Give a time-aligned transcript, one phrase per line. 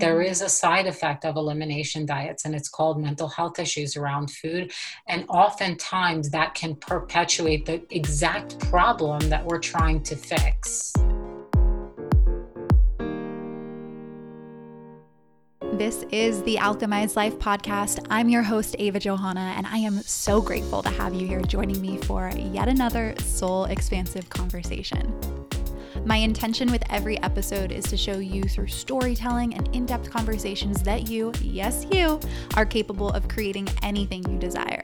[0.00, 0.30] there mm-hmm.
[0.30, 4.72] is a side effect of elimination diets and it's called mental health issues around food
[5.08, 10.92] and oftentimes that can perpetuate the exact problem that we're trying to fix
[15.74, 18.06] This is the Alchemized Life podcast.
[18.10, 21.80] I'm your host, Ava Johanna, and I am so grateful to have you here joining
[21.80, 25.39] me for yet another soul expansive conversation.
[26.04, 30.82] My intention with every episode is to show you through storytelling and in depth conversations
[30.82, 32.18] that you, yes, you,
[32.56, 34.80] are capable of creating anything you desire.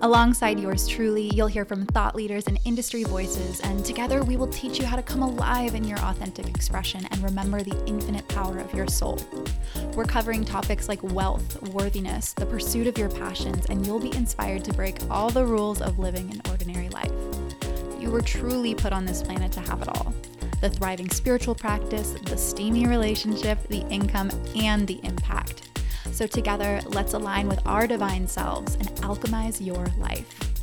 [0.00, 4.46] Alongside yours truly, you'll hear from thought leaders and industry voices, and together we will
[4.48, 8.58] teach you how to come alive in your authentic expression and remember the infinite power
[8.58, 9.18] of your soul.
[9.94, 14.64] We're covering topics like wealth, worthiness, the pursuit of your passions, and you'll be inspired
[14.64, 17.10] to break all the rules of living an ordinary life.
[18.04, 20.12] You were truly put on this planet to have it all
[20.60, 25.70] the thriving spiritual practice, the steamy relationship, the income, and the impact.
[26.12, 30.54] So, together, let's align with our divine selves and alchemize your life.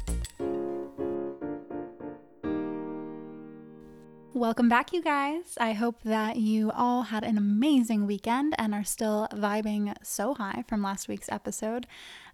[4.41, 5.57] Welcome back, you guys.
[5.59, 10.63] I hope that you all had an amazing weekend and are still vibing so high
[10.67, 11.85] from last week's episode.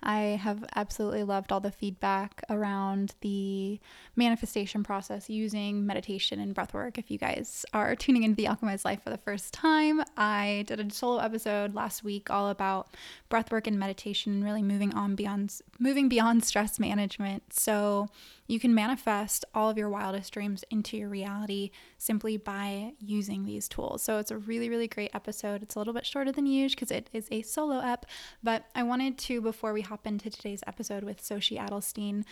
[0.04, 3.80] I have absolutely loved all the feedback around the
[4.16, 6.98] manifestation process using meditation and breath work.
[6.98, 10.80] If you guys are tuning into the Alchemized Life for the first time, I did
[10.80, 12.90] a solo episode last week all about
[13.30, 17.54] breath work and meditation, and really moving on beyond moving beyond stress management.
[17.54, 18.10] So
[18.48, 23.68] you can manifest all of your wildest dreams into your reality simply by using these
[23.68, 24.02] tools.
[24.02, 25.62] So it's a really, really great episode.
[25.62, 28.06] It's a little bit shorter than usual because it is a solo ep,
[28.42, 32.24] but I wanted to, before we hop into today's episode with Soshy Adelstein,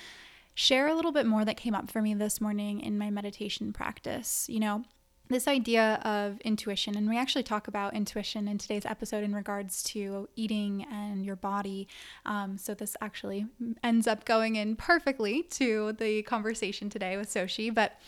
[0.53, 3.73] share a little bit more that came up for me this morning in my meditation
[3.73, 4.45] practice.
[4.49, 4.85] You know,
[5.27, 9.81] this idea of intuition, and we actually talk about intuition in today's episode in regards
[9.83, 11.88] to eating and your body.
[12.25, 13.47] Um, so, this actually
[13.83, 17.73] ends up going in perfectly to the conversation today with Soshy.
[17.73, 18.00] But,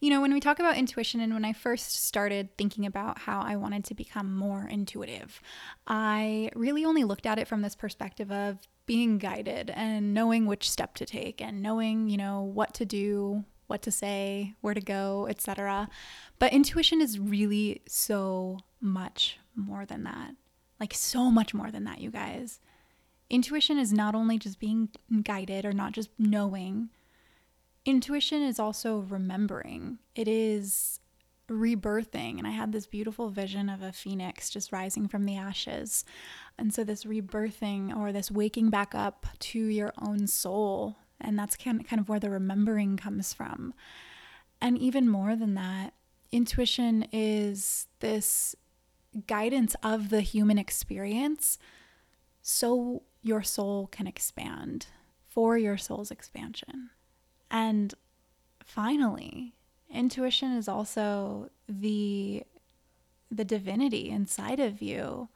[0.00, 3.40] you know, when we talk about intuition, and when I first started thinking about how
[3.40, 5.40] I wanted to become more intuitive,
[5.86, 10.68] I really only looked at it from this perspective of being guided and knowing which
[10.68, 14.80] step to take and knowing, you know, what to do, what to say, where to
[14.80, 15.88] go, etc.
[16.38, 20.34] But intuition is really so much more than that.
[20.80, 22.60] Like so much more than that, you guys.
[23.28, 24.88] Intuition is not only just being
[25.22, 26.88] guided or not just knowing.
[27.84, 29.98] Intuition is also remembering.
[30.14, 30.98] It is
[31.48, 32.38] rebirthing.
[32.38, 36.04] And I had this beautiful vision of a phoenix just rising from the ashes.
[36.58, 40.96] And so, this rebirthing or this waking back up to your own soul.
[41.20, 43.74] And that's kind of, where the remembering comes from.
[44.60, 45.94] And even more than that,
[46.30, 48.54] intuition is this
[49.26, 51.58] guidance of the human experience
[52.42, 54.86] so your soul can expand
[55.28, 56.90] for your soul's expansion.
[57.50, 57.94] And
[58.64, 59.54] finally,
[59.92, 62.44] intuition is also the
[63.30, 65.28] the divinity inside of you.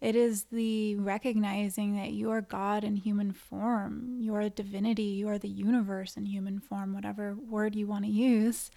[0.00, 4.16] It is the recognizing that you are God in human form.
[4.18, 5.04] You are a divinity.
[5.04, 8.70] You are the universe in human form, whatever word you want to use.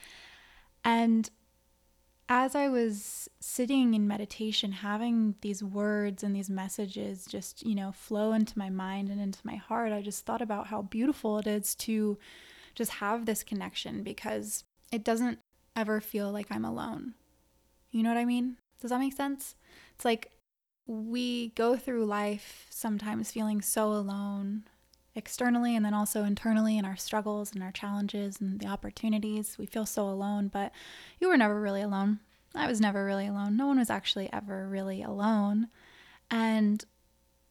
[0.83, 1.29] And
[2.29, 7.91] as I was sitting in meditation, having these words and these messages just, you know,
[7.91, 11.47] flow into my mind and into my heart, I just thought about how beautiful it
[11.47, 12.19] is to
[12.75, 15.39] just have this connection because it doesn't
[15.75, 17.13] ever feel like I'm alone.
[17.91, 18.57] You know what I mean?
[18.81, 19.55] Does that make sense?
[19.95, 20.31] It's like
[20.87, 24.63] we go through life sometimes feeling so alone
[25.15, 29.57] externally and then also internally in our struggles and our challenges and the opportunities.
[29.57, 30.71] We feel so alone, but
[31.19, 32.19] you were never really alone.
[32.53, 33.57] I was never really alone.
[33.57, 35.69] No one was actually ever really alone.
[36.29, 36.83] And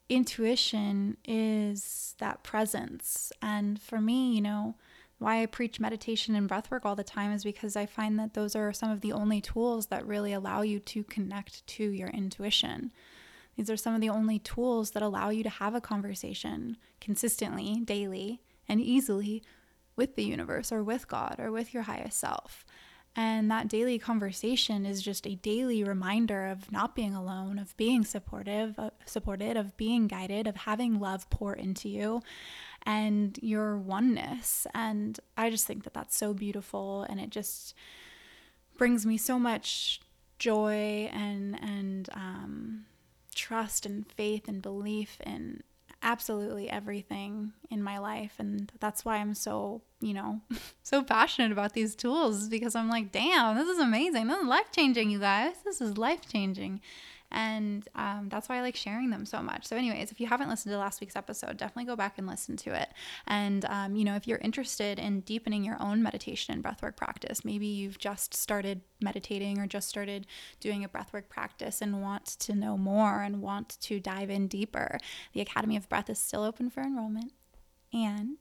[0.09, 3.33] intuition is that presence.
[3.43, 4.77] And for me, you know,
[5.19, 8.57] why I preach meditation and breathwork all the time is because I find that those
[8.57, 12.93] are some of the only tools that really allow you to connect to your intuition.
[13.57, 17.81] These are some of the only tools that allow you to have a conversation consistently,
[17.85, 19.43] daily, and easily
[19.97, 22.65] with the universe or with God or with your highest self.
[23.17, 28.05] And that daily conversation is just a daily reminder of not being alone, of being
[28.05, 32.23] supportive, uh, supported, of being guided, of having love pour into you
[32.87, 34.67] and your oneness.
[34.75, 37.75] And I just think that that's so beautiful and it just
[38.77, 40.01] brings me so much
[40.39, 42.85] joy and and um,
[43.35, 45.63] trust and faith and belief in
[46.03, 50.41] absolutely everything in my life and that's why I'm so, you know,
[50.83, 54.27] so passionate about these tools because I'm like, damn, this is amazing.
[54.27, 55.55] This is life-changing, you guys.
[55.65, 56.81] This is life-changing.
[57.35, 59.67] And um, that's why I like sharing them so much.
[59.67, 62.57] So, anyways, if you haven't listened to last week's episode, definitely go back and listen
[62.59, 62.91] to it.
[63.27, 67.45] And, um, you know, if you're interested in deepening your own meditation and breathwork practice,
[67.45, 70.29] maybe you've just started meditating or just started
[70.61, 74.99] doing a breathwork practice and want to know more and want to dive in deeper,
[75.33, 77.33] the Academy of Breath is still open for enrollment.
[77.93, 78.39] And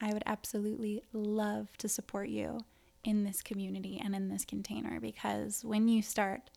[0.00, 2.60] I would absolutely love to support you
[3.04, 6.50] in this community and in this container because when you start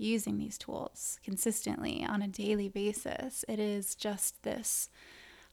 [0.00, 4.88] using these tools consistently on a daily basis, it is just this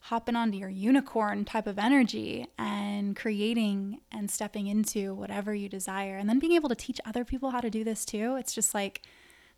[0.02, 6.16] hopping onto your unicorn type of energy and creating and stepping into whatever you desire.
[6.16, 8.36] And then being able to teach other people how to do this too.
[8.36, 9.02] It's just like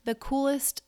[0.05, 0.83] the coolest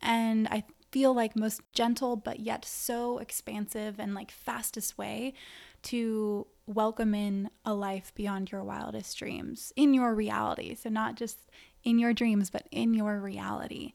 [0.00, 5.34] and I feel like most gentle but yet so expansive and like fastest way
[5.82, 10.74] to welcome in a life beyond your wildest dreams in your reality.
[10.74, 11.38] So, not just
[11.84, 13.92] in your dreams, but in your reality.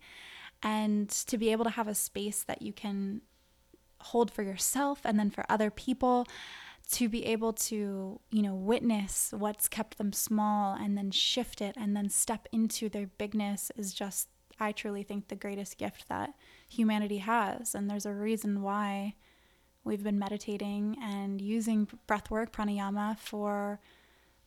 [0.61, 3.21] And to be able to have a space that you can
[3.99, 6.27] hold for yourself and then for other people
[6.91, 11.75] to be able to, you know, witness what's kept them small and then shift it
[11.77, 14.27] and then step into their bigness is just,
[14.59, 16.33] I truly think, the greatest gift that
[16.67, 17.73] humanity has.
[17.73, 19.15] And there's a reason why
[19.85, 23.81] We've been meditating and using breathwork, pranayama, for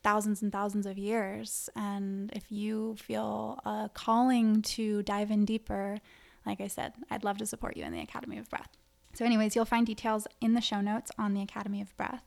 [0.03, 1.69] thousands and thousands of years.
[1.75, 5.99] And if you feel a calling to dive in deeper,
[6.45, 8.69] like I said, I'd love to support you in the Academy of Breath.
[9.13, 12.23] So, anyways, you'll find details in the show notes on the Academy of Breath.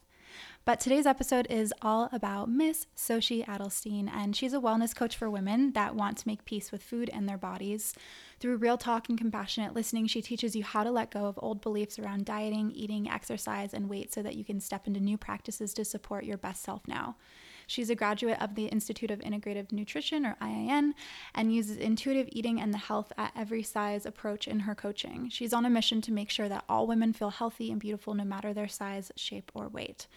[0.64, 5.31] But today's episode is all about Miss Soshy Adelstein, and she's a wellness coach for
[5.31, 7.94] women that want to make peace with food and their bodies.
[8.38, 11.61] Through real talk and compassionate listening, she teaches you how to let go of old
[11.61, 15.72] beliefs around dieting, eating, exercise, and weight so that you can step into new practices
[15.75, 17.17] to support your best self now.
[17.70, 20.90] She's a graduate of the Institute of Integrative Nutrition, or IIN,
[21.37, 25.28] and uses intuitive eating and the health at every size approach in her coaching.
[25.31, 28.25] She's on a mission to make sure that all women feel healthy and beautiful no
[28.25, 30.08] matter their size, shape, or weight.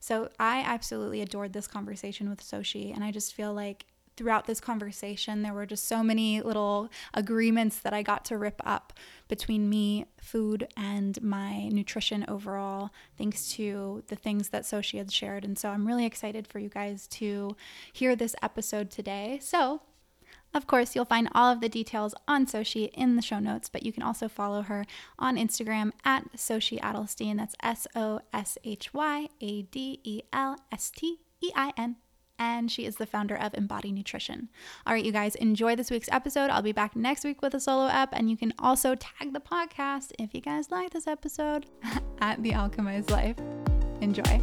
[0.00, 3.84] So I absolutely adored this conversation with Soshy, and I just feel like
[4.22, 8.60] throughout this conversation, there were just so many little agreements that I got to rip
[8.64, 8.92] up
[9.26, 15.44] between me, food, and my nutrition overall, thanks to the things that Soshy had shared.
[15.44, 17.56] And so I'm really excited for you guys to
[17.92, 19.40] hear this episode today.
[19.42, 19.82] So,
[20.54, 23.82] of course, you'll find all of the details on Soshy in the show notes, but
[23.82, 24.86] you can also follow her
[25.18, 27.38] on Instagram at Soshy Adelstein.
[27.38, 31.96] That's S O S H Y A D E L S T E I N
[32.42, 34.48] and she is the founder of Embody Nutrition.
[34.84, 36.50] All right, you guys, enjoy this week's episode.
[36.50, 39.40] I'll be back next week with a solo app, and you can also tag the
[39.40, 41.66] podcast if you guys like this episode
[42.20, 43.36] at The Alchemized Life.
[44.00, 44.40] Enjoy.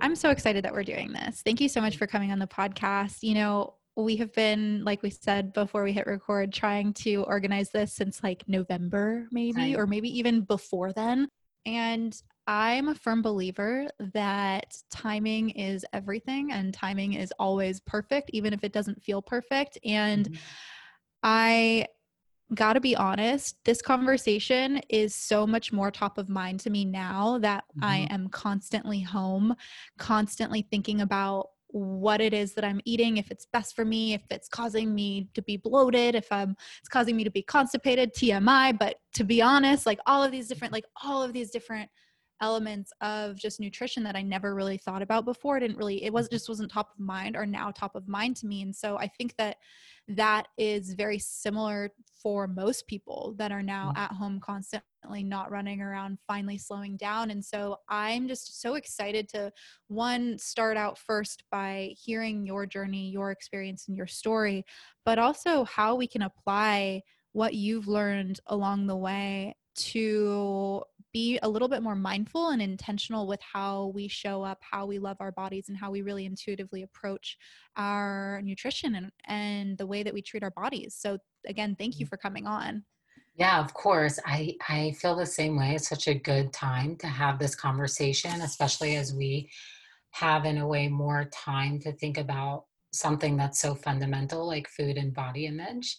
[0.00, 1.42] I'm so excited that we're doing this.
[1.44, 3.18] Thank you so much for coming on the podcast.
[3.22, 7.68] You know, we have been, like we said before we hit record, trying to organize
[7.70, 9.76] this since like November, maybe, right.
[9.76, 11.28] or maybe even before then.
[11.66, 12.16] And
[12.46, 18.64] I'm a firm believer that timing is everything and timing is always perfect, even if
[18.64, 19.78] it doesn't feel perfect.
[19.84, 20.40] And mm-hmm.
[21.22, 21.86] I
[22.54, 26.84] got to be honest, this conversation is so much more top of mind to me
[26.84, 27.84] now that mm-hmm.
[27.84, 29.54] I am constantly home,
[29.98, 34.22] constantly thinking about what it is that I'm eating, if it's best for me, if
[34.30, 38.78] it's causing me to be bloated, if I'm it's causing me to be constipated, TMI,
[38.78, 41.90] but to be honest, like all of these different like all of these different
[42.40, 45.56] elements of just nutrition that I never really thought about before.
[45.56, 48.36] It didn't really it was just wasn't top of mind are now top of mind
[48.36, 48.62] to me.
[48.62, 49.56] And so I think that
[50.16, 53.98] that is very similar for most people that are now mm.
[53.98, 59.28] at home constantly not running around finally slowing down and so i'm just so excited
[59.28, 59.50] to
[59.88, 64.64] one start out first by hearing your journey your experience and your story
[65.04, 67.00] but also how we can apply
[67.32, 73.26] what you've learned along the way to be a little bit more mindful and intentional
[73.26, 76.82] with how we show up, how we love our bodies, and how we really intuitively
[76.82, 77.36] approach
[77.76, 80.94] our nutrition and, and the way that we treat our bodies.
[80.98, 82.10] So, again, thank you mm-hmm.
[82.10, 82.84] for coming on.
[83.34, 84.18] Yeah, of course.
[84.26, 85.74] I, I feel the same way.
[85.74, 89.50] It's such a good time to have this conversation, especially as we
[90.10, 94.96] have, in a way, more time to think about something that's so fundamental like food
[94.96, 95.96] and body image.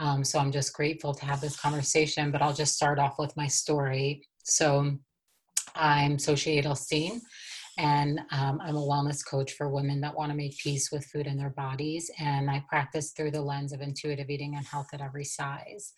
[0.00, 3.36] Um, so I'm just grateful to have this conversation, but I'll just start off with
[3.36, 4.22] my story.
[4.44, 4.96] So
[5.76, 7.20] I'm Soshy Adelstein,
[7.76, 11.26] and um, I'm a wellness coach for women that want to make peace with food
[11.26, 12.10] in their bodies.
[12.18, 15.92] And I practice through the lens of intuitive eating and health at every size.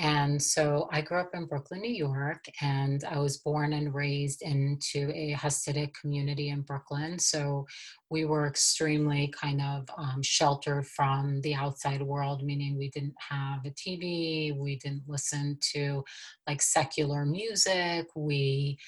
[0.00, 4.42] And so I grew up in Brooklyn, New York, and I was born and raised
[4.42, 7.18] into a Hasidic community in Brooklyn.
[7.18, 7.66] So
[8.08, 13.66] we were extremely kind of um, sheltered from the outside world, meaning we didn't have
[13.66, 16.04] a TV, we didn't listen to
[16.46, 18.78] like secular music, we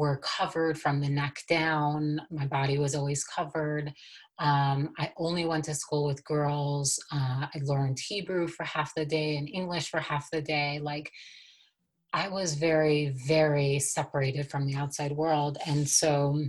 [0.00, 2.22] were covered from the neck down.
[2.30, 3.92] My body was always covered.
[4.38, 6.98] Um, I only went to school with girls.
[7.12, 10.80] Uh, I learned Hebrew for half the day and English for half the day.
[10.82, 11.12] Like,
[12.14, 15.58] I was very, very separated from the outside world.
[15.66, 16.46] And so,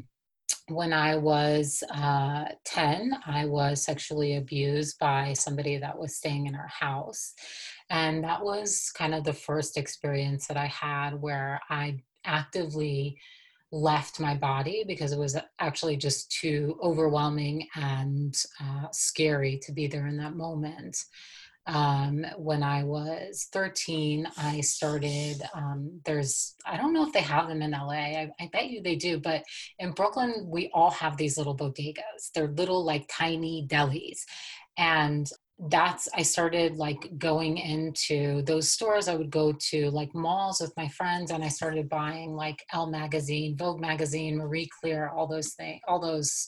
[0.69, 6.55] when I was uh, 10, I was sexually abused by somebody that was staying in
[6.55, 7.33] our house.
[7.89, 13.17] And that was kind of the first experience that I had where I actively
[13.71, 19.87] left my body because it was actually just too overwhelming and uh, scary to be
[19.87, 20.97] there in that moment.
[21.67, 25.41] Um, when I was 13, I started.
[25.53, 27.91] Um, there's, I don't know if they have them in LA.
[27.91, 29.43] I, I, bet you they do, but
[29.77, 32.31] in Brooklyn, we all have these little bodegas.
[32.33, 34.21] They're little, like tiny delis.
[34.77, 35.29] And
[35.69, 39.07] that's i started like going into those stores.
[39.07, 42.87] I would go to like malls with my friends and i started buying like elle
[42.87, 46.47] magazine vogue magazine marie claire all those things all those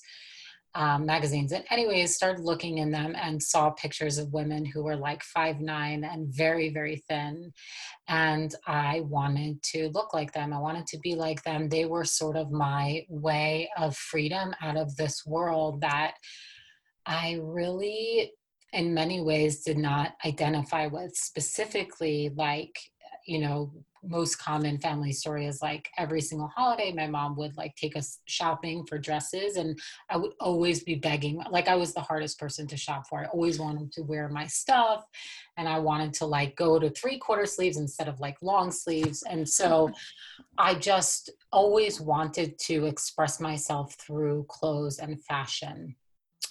[0.75, 1.51] um, magazines.
[1.51, 5.59] And anyways started looking in them and saw pictures of women who were like five
[5.59, 7.53] nine and very very thin.
[8.07, 10.51] And i wanted to look like them.
[10.53, 11.69] I wanted to be like them.
[11.69, 16.15] They were sort of my way of freedom out of this world that
[17.05, 18.31] i really
[18.73, 22.77] in many ways did not identify with specifically like
[23.25, 23.71] you know
[24.05, 28.19] most common family story is like every single holiday my mom would like take us
[28.25, 32.67] shopping for dresses and i would always be begging like i was the hardest person
[32.67, 33.21] to shop for.
[33.21, 35.05] I always wanted to wear my stuff
[35.57, 39.23] and i wanted to like go to three quarter sleeves instead of like long sleeves
[39.23, 39.93] and so mm-hmm.
[40.57, 45.95] i just always wanted to express myself through clothes and fashion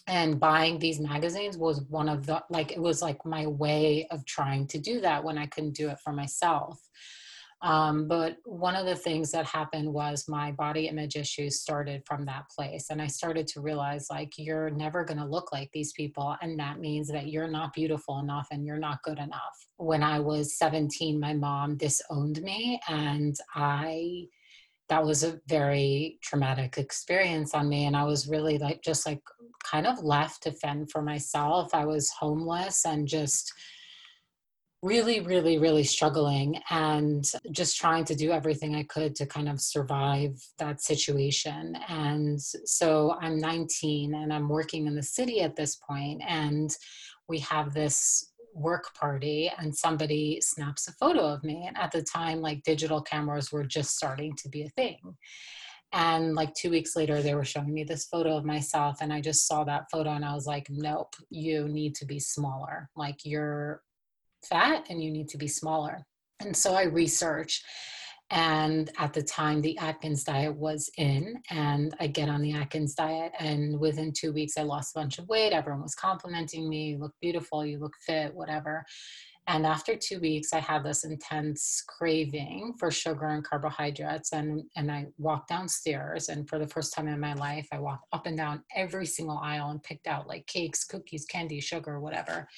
[0.07, 4.25] and buying these magazines was one of the like it was like my way of
[4.25, 6.81] trying to do that when i couldn't do it for myself.
[7.61, 12.25] Um, but one of the things that happened was my body image issues started from
[12.27, 15.93] that place and i started to realize like you're never going to look like these
[15.93, 19.57] people and that means that you're not beautiful enough and you're not good enough.
[19.77, 24.27] When i was 17 my mom disowned me and i
[24.93, 29.23] that was a very traumatic experience on me and i was really like just like
[29.63, 31.75] kind of left to fend for myself.
[31.75, 33.53] I was homeless and just
[34.85, 39.61] really really really struggling and just trying to do everything i could to kind of
[39.61, 41.77] survive that situation.
[41.89, 46.77] And so i'm 19 and i'm working in the city at this point and
[47.29, 51.65] we have this work party and somebody snaps a photo of me.
[51.67, 54.99] And at the time, like digital cameras were just starting to be a thing.
[55.93, 58.99] And like two weeks later, they were showing me this photo of myself.
[59.01, 62.19] And I just saw that photo and I was like, nope, you need to be
[62.19, 62.89] smaller.
[62.97, 63.83] Like you're
[64.49, 66.07] fat and you need to be smaller.
[66.41, 67.65] And so I researched
[68.33, 72.95] and at the time, the Atkins diet was in, and I get on the Atkins
[72.95, 73.31] diet.
[73.39, 75.53] And within two weeks, I lost a bunch of weight.
[75.53, 78.87] Everyone was complimenting me, you look beautiful, you look fit, whatever.
[79.49, 84.33] And after two weeks, I had this intense craving for sugar and carbohydrates.
[84.33, 86.31] And, and I walked downstairs.
[86.31, 89.37] And for the first time in my life, I walked up and down every single
[89.37, 92.49] aisle and picked out like cakes, cookies, candy, sugar, whatever.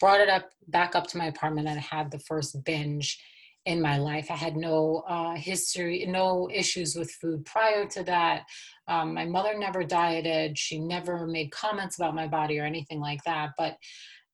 [0.00, 3.20] Brought it up back up to my apartment and I had the first binge
[3.68, 4.30] in my life.
[4.30, 8.44] I had no uh, history, no issues with food prior to that.
[8.88, 10.56] Um, my mother never dieted.
[10.56, 13.50] She never made comments about my body or anything like that.
[13.58, 13.76] But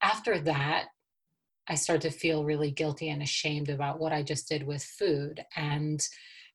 [0.02, 0.84] after that,
[1.66, 5.44] I started to feel really guilty and ashamed about what I just did with food.
[5.56, 6.00] And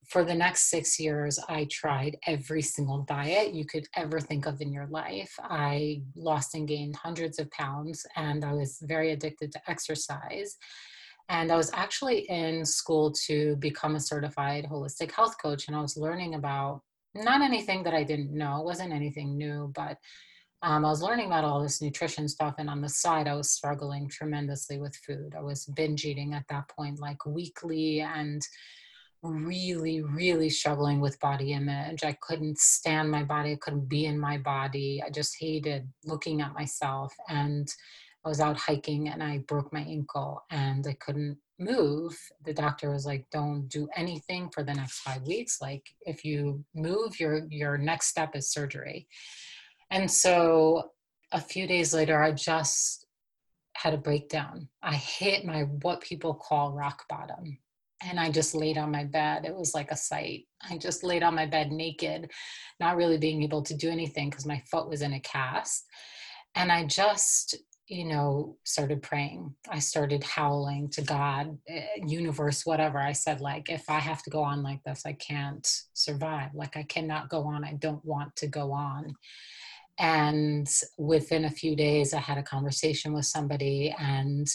[0.07, 4.61] for the next six years, I tried every single diet you could ever think of
[4.61, 5.33] in your life.
[5.43, 10.55] I lost and gained hundreds of pounds, and I was very addicted to exercise.
[11.29, 15.67] And I was actually in school to become a certified holistic health coach.
[15.67, 16.81] And I was learning about
[17.15, 19.97] not anything that I didn't know, it wasn't anything new, but
[20.61, 22.55] um, I was learning about all this nutrition stuff.
[22.57, 25.33] And on the side, I was struggling tremendously with food.
[25.37, 28.41] I was binge eating at that point, like weekly, and
[29.23, 32.03] really, really struggling with body image.
[32.03, 35.01] I couldn't stand my body, I couldn't be in my body.
[35.05, 37.13] I just hated looking at myself.
[37.27, 37.67] And
[38.25, 42.17] I was out hiking and I broke my ankle and I couldn't move.
[42.43, 45.61] The doctor was like, "Don't do anything for the next five weeks.
[45.61, 49.07] Like, if you move, your your next step is surgery."
[49.91, 50.91] And so,
[51.31, 53.05] a few days later, I just
[53.75, 54.67] had a breakdown.
[54.83, 57.57] I hit my what people call rock bottom,
[58.01, 59.45] and I just laid on my bed.
[59.45, 60.45] It was like a sight.
[60.69, 62.29] I just laid on my bed naked,
[62.79, 65.85] not really being able to do anything because my foot was in a cast.
[66.55, 67.55] And I just,
[67.89, 69.53] you know, started praying.
[69.67, 72.99] I started howling to God, eh, universe, whatever.
[72.99, 76.53] I said, like, if I have to go on like this, I can't survive.
[76.53, 77.63] Like, I cannot go on.
[77.63, 79.15] I don't want to go on.
[79.97, 80.69] And
[80.99, 84.47] within a few days, I had a conversation with somebody and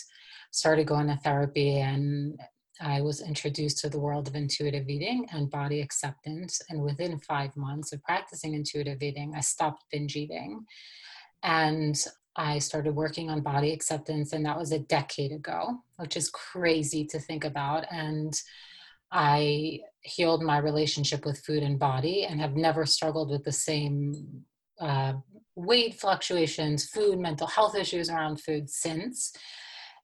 [0.52, 2.40] started going to therapy and
[2.80, 6.60] I was introduced to the world of intuitive eating and body acceptance.
[6.68, 10.64] And within five months of practicing intuitive eating, I stopped binge eating.
[11.44, 11.96] And
[12.36, 17.04] I started working on body acceptance, and that was a decade ago, which is crazy
[17.06, 17.84] to think about.
[17.92, 18.34] And
[19.12, 24.44] I healed my relationship with food and body and have never struggled with the same
[24.80, 25.14] uh,
[25.54, 29.32] weight fluctuations, food, mental health issues around food since.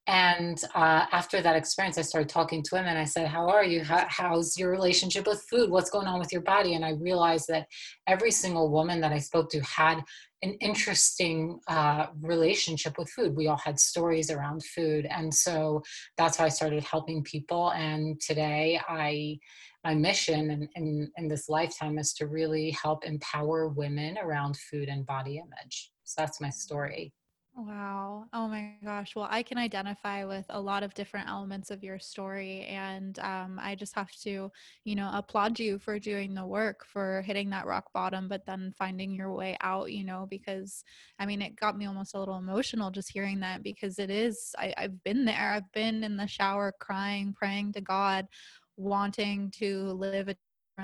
[0.07, 2.97] And uh, after that experience, I started talking to women.
[2.97, 3.85] I said, How are you?
[3.85, 5.71] How, how's your relationship with food?
[5.71, 6.75] What's going on with your body?
[6.75, 7.67] And I realized that
[8.07, 10.03] every single woman that I spoke to had
[10.42, 13.37] an interesting uh, relationship with food.
[13.37, 15.06] We all had stories around food.
[15.06, 15.82] And so
[16.16, 17.73] that's how I started helping people.
[17.73, 19.38] And today, I
[19.85, 24.88] my mission in, in, in this lifetime is to really help empower women around food
[24.88, 25.90] and body image.
[26.04, 27.14] So that's my story.
[27.62, 28.25] Wow.
[28.33, 29.14] Oh my gosh.
[29.14, 32.62] Well, I can identify with a lot of different elements of your story.
[32.64, 34.50] And um, I just have to,
[34.85, 38.73] you know, applaud you for doing the work, for hitting that rock bottom, but then
[38.79, 40.85] finding your way out, you know, because
[41.19, 44.55] I mean, it got me almost a little emotional just hearing that because it is,
[44.59, 45.52] I, I've been there.
[45.52, 48.26] I've been in the shower crying, praying to God,
[48.76, 50.37] wanting to live a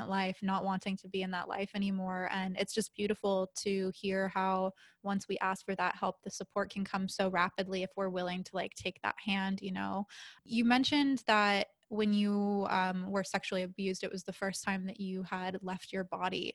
[0.05, 2.29] life, not wanting to be in that life anymore.
[2.33, 4.73] And it's just beautiful to hear how
[5.03, 8.45] once we ask for that help, the support can come so rapidly if we're willing
[8.45, 10.07] to like take that hand, you know.
[10.45, 15.01] You mentioned that when you um, were sexually abused, it was the first time that
[15.01, 16.55] you had left your body.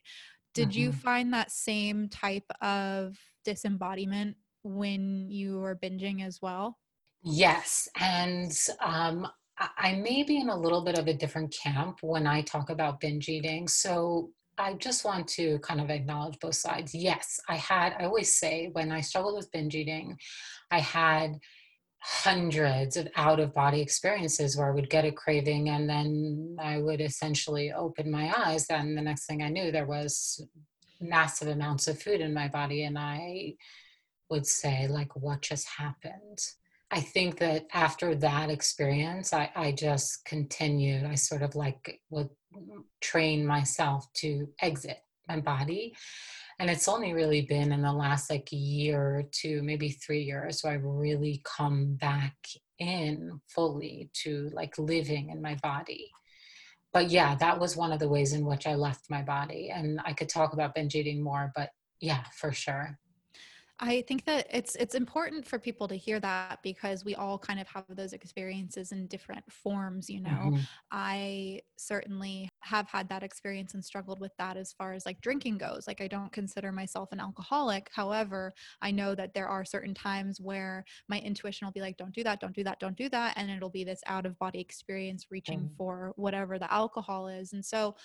[0.54, 0.78] Did mm-hmm.
[0.78, 6.78] you find that same type of disembodiment when you were binging as well?
[7.22, 7.88] Yes.
[7.98, 9.28] And um,
[9.76, 13.00] I may be in a little bit of a different camp when I talk about
[13.00, 13.68] binge eating.
[13.68, 16.94] So I just want to kind of acknowledge both sides.
[16.94, 20.18] Yes, I had, I always say when I struggled with binge eating,
[20.70, 21.38] I had
[22.04, 26.78] hundreds of out of body experiences where I would get a craving and then I
[26.78, 28.66] would essentially open my eyes.
[28.68, 30.44] And the next thing I knew, there was
[31.00, 32.84] massive amounts of food in my body.
[32.84, 33.54] And I
[34.30, 36.38] would say, like, what just happened?
[36.92, 41.06] I think that after that experience, I, I just continued.
[41.06, 42.28] I sort of like would
[43.00, 45.94] train myself to exit my body.
[46.58, 50.60] And it's only really been in the last like year or two, maybe three years,
[50.60, 52.36] so I've really come back
[52.78, 56.10] in fully to like living in my body.
[56.92, 59.70] But yeah, that was one of the ways in which I left my body.
[59.74, 62.98] And I could talk about binge eating more, but yeah, for sure.
[63.84, 67.58] I think that it's it's important for people to hear that because we all kind
[67.58, 70.30] of have those experiences in different forms, you know.
[70.30, 70.60] Mm-hmm.
[70.92, 75.58] I certainly have had that experience and struggled with that as far as like drinking
[75.58, 75.88] goes.
[75.88, 77.90] Like I don't consider myself an alcoholic.
[77.92, 82.14] However, I know that there are certain times where my intuition will be like don't
[82.14, 84.60] do that, don't do that, don't do that and it'll be this out of body
[84.60, 85.74] experience reaching mm-hmm.
[85.76, 87.52] for whatever the alcohol is.
[87.52, 87.96] And so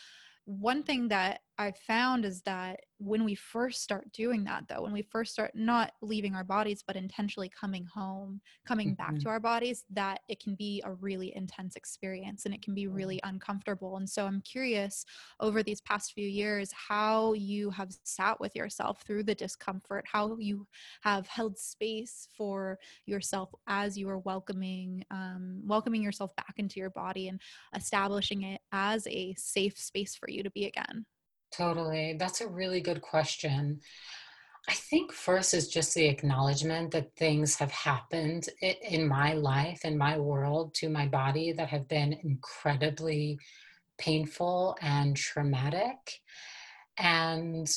[0.45, 4.93] one thing that I found is that when we first start doing that, though, when
[4.93, 9.13] we first start not leaving our bodies, but intentionally coming home, coming mm-hmm.
[9.13, 12.75] back to our bodies, that it can be a really intense experience and it can
[12.75, 13.97] be really uncomfortable.
[13.97, 15.05] And so I'm curious
[15.39, 20.37] over these past few years how you have sat with yourself through the discomfort, how
[20.37, 20.67] you
[21.01, 26.91] have held space for yourself as you are welcoming, um, welcoming yourself back into your
[26.91, 27.41] body and
[27.75, 31.05] establishing it as a safe space for you to be again.
[31.51, 32.15] Totally.
[32.19, 33.79] That's a really good question.
[34.69, 39.97] I think first is just the acknowledgement that things have happened in my life, in
[39.97, 43.39] my world, to my body that have been incredibly
[43.97, 46.19] painful and traumatic.
[46.97, 47.73] And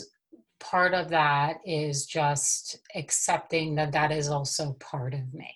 [0.59, 5.55] part of that is just accepting that that is also part of me.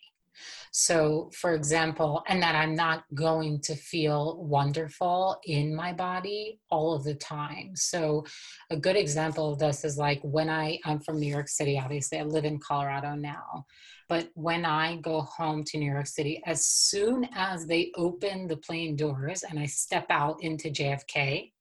[0.76, 6.94] So, for example, and that I'm not going to feel wonderful in my body all
[6.94, 7.76] of the time.
[7.76, 8.24] So,
[8.70, 12.18] a good example of this is like when I, I'm from New York City, obviously,
[12.18, 13.66] I live in Colorado now.
[14.08, 18.56] But when I go home to New York City, as soon as they open the
[18.56, 21.52] plane doors and I step out into JFK,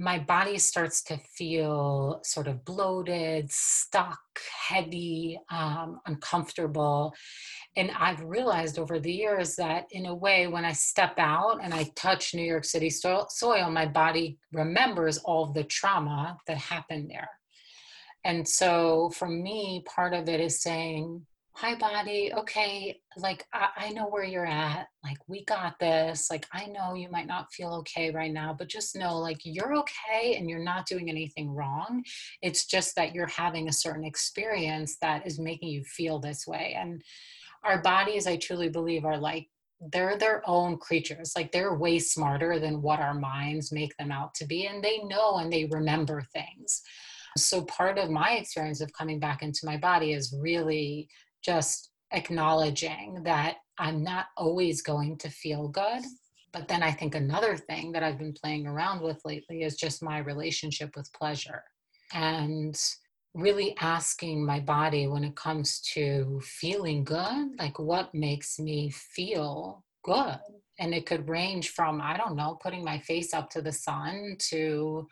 [0.00, 4.18] my body starts to feel sort of bloated, stuck,
[4.66, 7.14] heavy, um, uncomfortable.
[7.76, 11.74] and I've realized over the years that, in a way, when I step out and
[11.74, 17.28] I touch New York City soil, my body remembers all the trauma that happened there.
[18.24, 22.32] And so, for me, part of it is saying, Hi, body.
[22.32, 24.86] Okay, like I, I know where you're at.
[25.04, 26.30] Like, we got this.
[26.30, 29.76] Like, I know you might not feel okay right now, but just know, like, you're
[29.76, 32.02] okay and you're not doing anything wrong.
[32.40, 36.76] It's just that you're having a certain experience that is making you feel this way.
[36.78, 37.02] And
[37.62, 39.48] our bodies, I truly believe, are like
[39.92, 41.32] they're their own creatures.
[41.36, 44.66] Like they're way smarter than what our minds make them out to be.
[44.66, 46.80] And they know and they remember things.
[47.36, 51.08] So part of my experience of coming back into my body is really
[51.42, 56.02] just acknowledging that I'm not always going to feel good.
[56.52, 60.02] But then I think another thing that I've been playing around with lately is just
[60.02, 61.62] my relationship with pleasure.
[62.12, 62.76] And
[63.34, 69.84] really asking my body when it comes to feeling good, like what makes me feel
[70.02, 70.38] good.
[70.78, 74.36] And it could range from, I don't know, putting my face up to the sun
[74.50, 75.06] to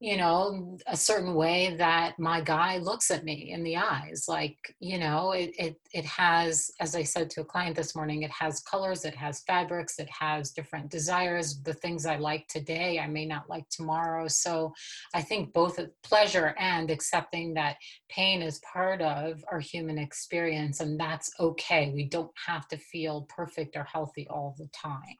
[0.00, 4.56] you know a certain way that my guy looks at me in the eyes like
[4.80, 8.30] you know it, it it has as i said to a client this morning it
[8.30, 13.06] has colors it has fabrics it has different desires the things i like today i
[13.06, 14.26] may not like tomorrow.
[14.28, 14.72] So
[15.14, 17.76] i think both pleasure and accepting that
[18.08, 21.90] pain is part of our human experience and that's okay.
[21.94, 25.16] We don't have to feel perfect or healthy all the time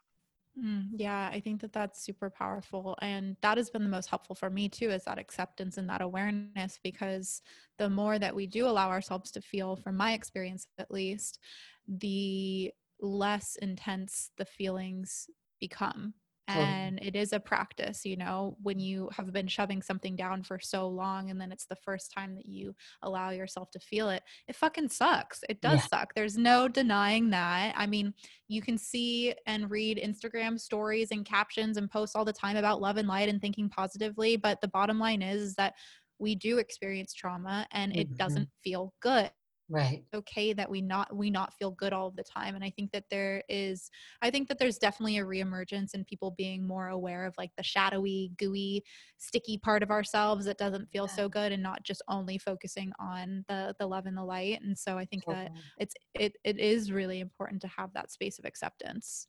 [0.62, 2.96] Mm, yeah, I think that that's super powerful.
[3.02, 6.00] And that has been the most helpful for me too, is that acceptance and that
[6.00, 6.78] awareness.
[6.82, 7.42] Because
[7.78, 11.40] the more that we do allow ourselves to feel, from my experience at least,
[11.88, 15.28] the less intense the feelings
[15.60, 16.14] become
[16.48, 20.58] and it is a practice you know when you have been shoving something down for
[20.58, 24.22] so long and then it's the first time that you allow yourself to feel it
[24.46, 25.98] it fucking sucks it does yeah.
[25.98, 28.12] suck there's no denying that i mean
[28.48, 32.80] you can see and read instagram stories and captions and posts all the time about
[32.80, 35.74] love and light and thinking positively but the bottom line is, is that
[36.18, 38.02] we do experience trauma and mm-hmm.
[38.02, 39.30] it doesn't feel good
[39.70, 42.92] right okay that we not we not feel good all the time and i think
[42.92, 47.24] that there is i think that there's definitely a reemergence in people being more aware
[47.24, 48.82] of like the shadowy gooey
[49.16, 51.16] sticky part of ourselves that doesn't feel yeah.
[51.16, 54.76] so good and not just only focusing on the the love and the light and
[54.76, 55.44] so i think totally.
[55.44, 59.28] that it's it it is really important to have that space of acceptance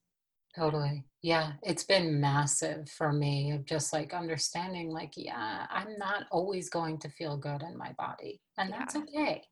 [0.55, 1.03] Totally.
[1.21, 1.53] Yeah.
[1.63, 6.97] It's been massive for me of just like understanding, like, yeah, I'm not always going
[6.99, 8.39] to feel good in my body.
[8.57, 8.79] And yeah.
[8.79, 9.43] that's okay.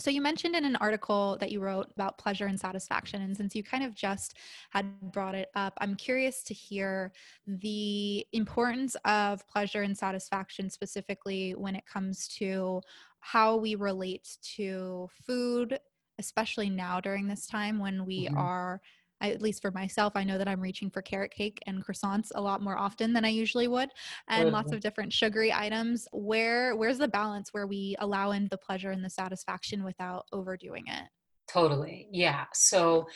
[0.00, 3.20] So, you mentioned in an article that you wrote about pleasure and satisfaction.
[3.22, 4.34] And since you kind of just
[4.70, 7.12] had brought it up, I'm curious to hear
[7.46, 12.80] the importance of pleasure and satisfaction, specifically when it comes to
[13.18, 15.80] how we relate to food,
[16.20, 18.38] especially now during this time when we mm-hmm.
[18.38, 18.80] are
[19.20, 22.30] I, at least for myself, I know that I'm reaching for carrot cake and croissants
[22.34, 23.90] a lot more often than I usually would,
[24.28, 24.54] and mm-hmm.
[24.54, 26.08] lots of different sugary items.
[26.12, 30.84] Where where's the balance where we allow in the pleasure and the satisfaction without overdoing
[30.86, 31.08] it?
[31.48, 32.08] Totally.
[32.12, 32.44] Yeah.
[32.52, 33.08] So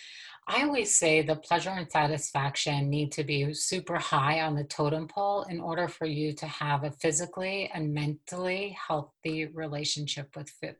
[0.49, 5.07] I always say the pleasure and satisfaction need to be super high on the totem
[5.07, 10.77] pole in order for you to have a physically and mentally healthy relationship with food.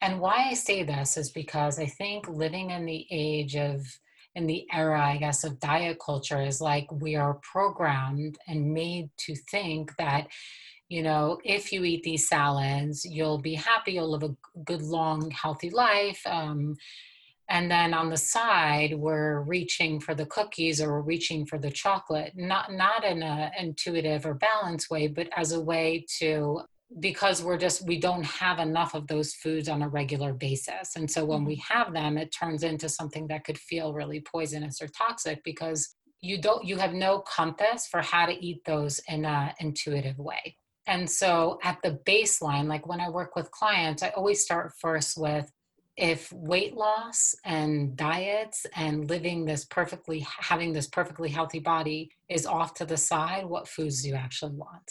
[0.00, 3.86] And why I say this is because I think living in the age of
[4.34, 9.10] in the era, I guess, of diet culture is like we are programmed and made
[9.18, 10.28] to think that,
[10.88, 15.30] you know, if you eat these salads, you'll be happy, you'll live a good, long,
[15.30, 16.20] healthy life.
[16.26, 16.76] Um,
[17.48, 21.70] and then on the side we're reaching for the cookies or we're reaching for the
[21.70, 26.60] chocolate not not in a intuitive or balanced way but as a way to
[27.00, 30.96] because we're just we don't have enough of those foods on a regular basis.
[30.96, 31.74] And so when we mm-hmm.
[31.74, 36.40] have them it turns into something that could feel really poisonous or toxic because you
[36.40, 40.56] don't you have no compass for how to eat those in a intuitive way.
[40.86, 45.16] And so at the baseline like when i work with clients i always start first
[45.16, 45.50] with
[45.96, 52.46] if weight loss and diets and living this perfectly having this perfectly healthy body is
[52.46, 54.90] off to the side what foods do you actually want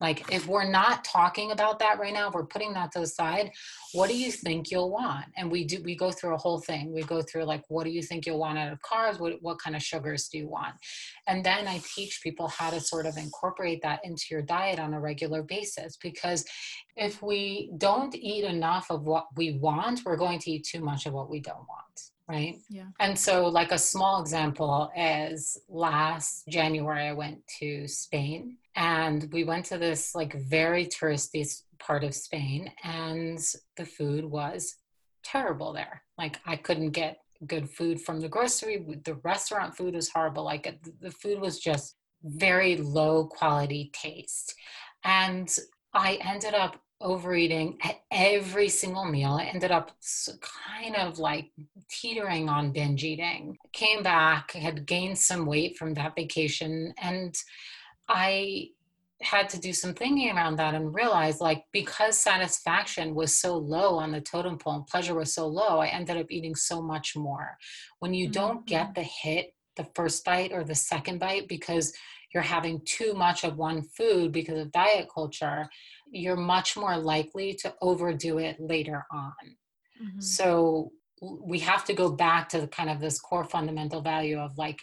[0.00, 3.06] like, if we're not talking about that right now, if we're putting that to the
[3.06, 3.50] side.
[3.94, 5.24] What do you think you'll want?
[5.36, 6.92] And we do, we go through a whole thing.
[6.92, 9.18] We go through like, what do you think you'll want out of carbs?
[9.18, 10.74] What, what kind of sugars do you want?
[11.26, 14.92] And then I teach people how to sort of incorporate that into your diet on
[14.92, 15.96] a regular basis.
[16.02, 16.44] Because
[16.96, 21.06] if we don't eat enough of what we want, we're going to eat too much
[21.06, 21.86] of what we don't want
[22.28, 22.56] right?
[22.68, 22.86] Yeah.
[22.98, 29.44] And so, like a small example is last January, I went to Spain and we
[29.44, 31.46] went to this like very touristy
[31.78, 33.40] part of Spain, and
[33.76, 34.76] the food was
[35.24, 36.02] terrible there.
[36.16, 38.86] Like, I couldn't get good food from the grocery.
[39.04, 40.44] The restaurant food was horrible.
[40.44, 44.54] Like the food was just very low quality taste.
[45.04, 45.54] And
[45.92, 49.32] I ended up overeating at every single meal.
[49.32, 49.92] I ended up
[50.40, 51.50] kind of like
[51.90, 53.56] teetering on binge eating.
[53.72, 57.34] Came back, had gained some weight from that vacation, and
[58.08, 58.70] I
[59.22, 63.96] had to do some thinking around that and realize like because satisfaction was so low
[63.96, 67.16] on the totem pole and pleasure was so low, I ended up eating so much
[67.16, 67.56] more.
[68.00, 68.32] When you mm-hmm.
[68.32, 71.92] don't get the hit the first bite or the second bite because
[72.32, 75.66] you're having too much of one food because of diet culture,
[76.10, 79.32] you're much more likely to overdo it later on.
[80.02, 80.20] Mm-hmm.
[80.20, 80.92] So
[81.22, 84.80] we have to go back to the kind of this core fundamental value of like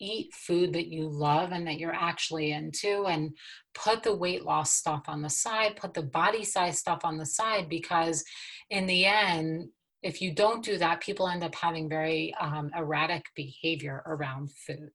[0.00, 3.36] eat food that you love and that you're actually into and
[3.74, 7.26] put the weight loss stuff on the side put the body size stuff on the
[7.26, 8.24] side because
[8.70, 9.68] in the end
[10.02, 14.90] if you don't do that people end up having very um, erratic behavior around food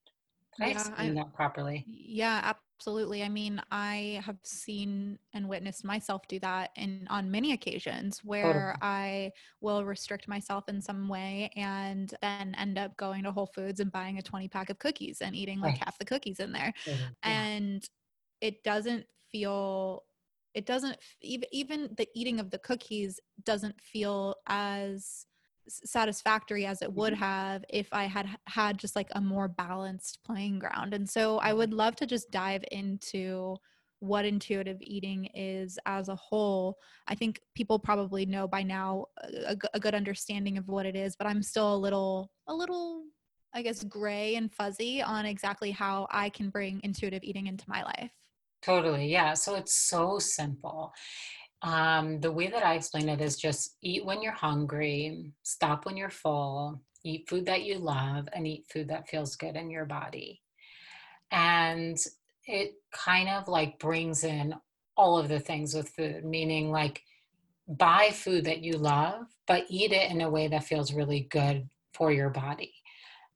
[0.61, 1.85] I yeah, explain that properly?
[1.87, 2.41] Yeah,
[2.83, 3.23] absolutely.
[3.23, 8.43] I mean, I have seen and witnessed myself do that in on many occasions where
[8.43, 8.75] totally.
[8.81, 13.79] I will restrict myself in some way and then end up going to Whole Foods
[13.79, 15.83] and buying a 20 pack of cookies and eating like right.
[15.85, 16.73] half the cookies in there.
[16.85, 16.95] Yeah.
[17.23, 17.87] And
[18.41, 20.03] it doesn't feel
[20.53, 25.25] it doesn't even even the eating of the cookies doesn't feel as
[25.67, 27.23] satisfactory as it would mm-hmm.
[27.23, 30.93] have if I had had just like a more balanced playing ground.
[30.93, 33.57] And so I would love to just dive into
[33.99, 36.77] what intuitive eating is as a whole.
[37.07, 41.15] I think people probably know by now a, a good understanding of what it is,
[41.15, 43.03] but I'm still a little a little
[43.53, 47.83] I guess gray and fuzzy on exactly how I can bring intuitive eating into my
[47.83, 48.11] life.
[48.63, 49.07] Totally.
[49.07, 49.33] Yeah.
[49.33, 50.93] So it's so simple.
[51.63, 55.95] Um, the way that I explain it is just eat when you're hungry, stop when
[55.95, 59.85] you're full, eat food that you love, and eat food that feels good in your
[59.85, 60.41] body.
[61.31, 61.97] And
[62.45, 64.53] it kind of like brings in
[64.97, 67.01] all of the things with food, meaning like
[67.67, 71.69] buy food that you love, but eat it in a way that feels really good
[71.93, 72.73] for your body.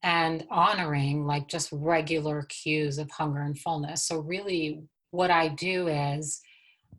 [0.03, 4.05] And honoring like just regular cues of hunger and fullness.
[4.05, 6.41] So, really, what I do is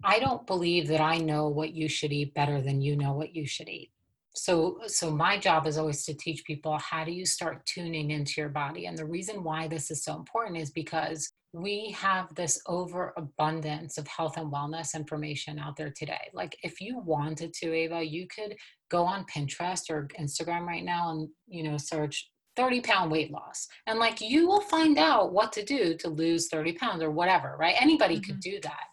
[0.04, 3.34] I don't believe that I know what you should eat better than you know what
[3.34, 3.90] you should eat.
[4.34, 8.40] So so my job is always to teach people how do you start tuning into
[8.40, 8.86] your body.
[8.86, 14.06] And the reason why this is so important is because we have this overabundance of
[14.06, 16.28] health and wellness information out there today.
[16.34, 18.54] Like if you wanted to, Ava, you could
[18.90, 23.66] go on Pinterest or Instagram right now and you know search 30 pound weight loss.
[23.86, 27.56] And like you will find out what to do to lose 30 pounds or whatever,
[27.58, 27.76] right?
[27.80, 28.32] Anybody mm-hmm.
[28.32, 28.84] could do that.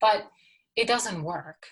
[0.00, 0.30] But
[0.76, 1.66] it doesn't work.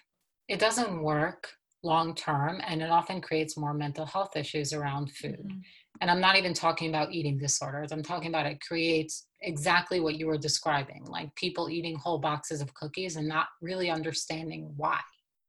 [0.48, 1.48] It doesn't work
[1.82, 5.38] long term and it often creates more mental health issues around food.
[5.44, 5.60] Mm-hmm.
[6.00, 7.92] And I'm not even talking about eating disorders.
[7.92, 12.60] I'm talking about it creates exactly what you were describing, like people eating whole boxes
[12.60, 14.98] of cookies and not really understanding why.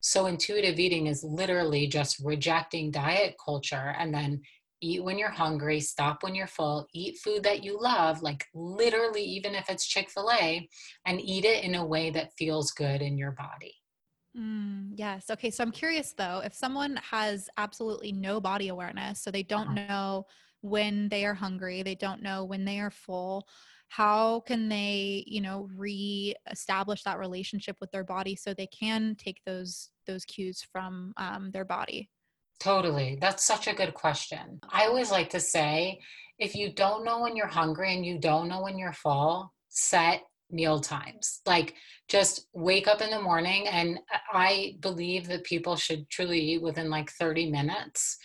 [0.02, 4.42] So intuitive eating is literally just rejecting diet culture and then
[4.82, 9.24] eat when you're hungry, stop when you're full, eat food that you love, like literally,
[9.24, 10.68] even if it's Chick fil A,
[11.06, 13.76] and eat it in a way that feels good in your body.
[14.38, 15.30] Mm, yes.
[15.30, 15.50] Okay.
[15.50, 19.88] So I'm curious though, if someone has absolutely no body awareness, so they don't uh-huh.
[19.88, 20.26] know
[20.62, 23.48] when they are hungry, they don't know when they are full,
[23.88, 29.42] how can they, you know, re-establish that relationship with their body so they can take
[29.46, 32.10] those those cues from um, their body?
[32.60, 33.18] Totally.
[33.22, 34.60] That's such a good question.
[34.70, 36.00] I always like to say
[36.40, 40.24] if you don't know when you're hungry and you don't know when you're full, set
[40.52, 41.42] meal times.
[41.46, 41.76] Like
[42.08, 44.00] just wake up in the morning and
[44.34, 48.18] I believe that people should truly eat within like 30 minutes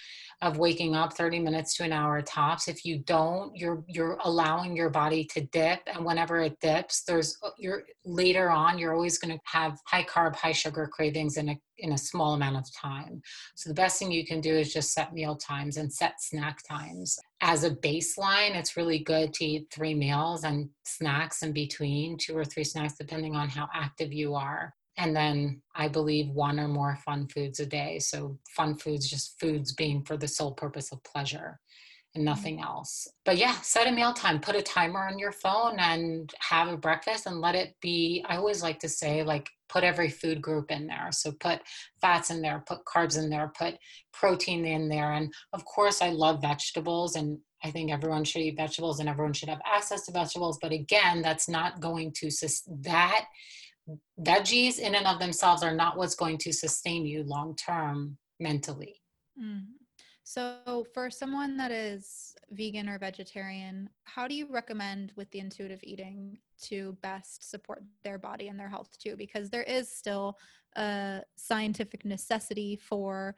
[0.45, 4.77] of waking up 30 minutes to an hour tops if you don't you're you're allowing
[4.77, 9.19] your body to dip and whenever it dips there's uh, you're later on you're always
[9.19, 12.73] going to have high carb high sugar cravings in a in a small amount of
[12.73, 13.21] time.
[13.57, 16.61] So the best thing you can do is just set meal times and set snack
[16.69, 17.19] times.
[17.41, 22.37] As a baseline it's really good to eat three meals and snacks in between two
[22.37, 26.69] or three snacks depending on how active you are and then I believe one or
[26.69, 27.99] more fun foods a day.
[27.99, 31.59] So fun foods, just foods being for the sole purpose of pleasure
[32.15, 32.27] and mm-hmm.
[32.27, 33.09] nothing else.
[33.25, 36.77] But yeah, set a meal time, put a timer on your phone and have a
[36.77, 38.25] breakfast and let it be.
[38.29, 41.09] I always like to say, like, put every food group in there.
[41.11, 41.61] So put
[42.01, 43.75] fats in there, put carbs in there, put
[44.13, 45.13] protein in there.
[45.13, 49.33] And of course, I love vegetables and I think everyone should eat vegetables and everyone
[49.33, 50.59] should have access to vegetables.
[50.61, 52.31] But again, that's not going to,
[52.83, 53.25] that
[54.21, 58.95] veggies in and of themselves are not what's going to sustain you long term mentally.
[59.41, 59.65] Mm.
[60.27, 65.81] So, for someone that is vegan or vegetarian, how do you recommend with the intuitive
[65.83, 69.17] eating to best support their body and their health too?
[69.17, 70.39] Because there is still
[70.77, 73.37] a scientific necessity for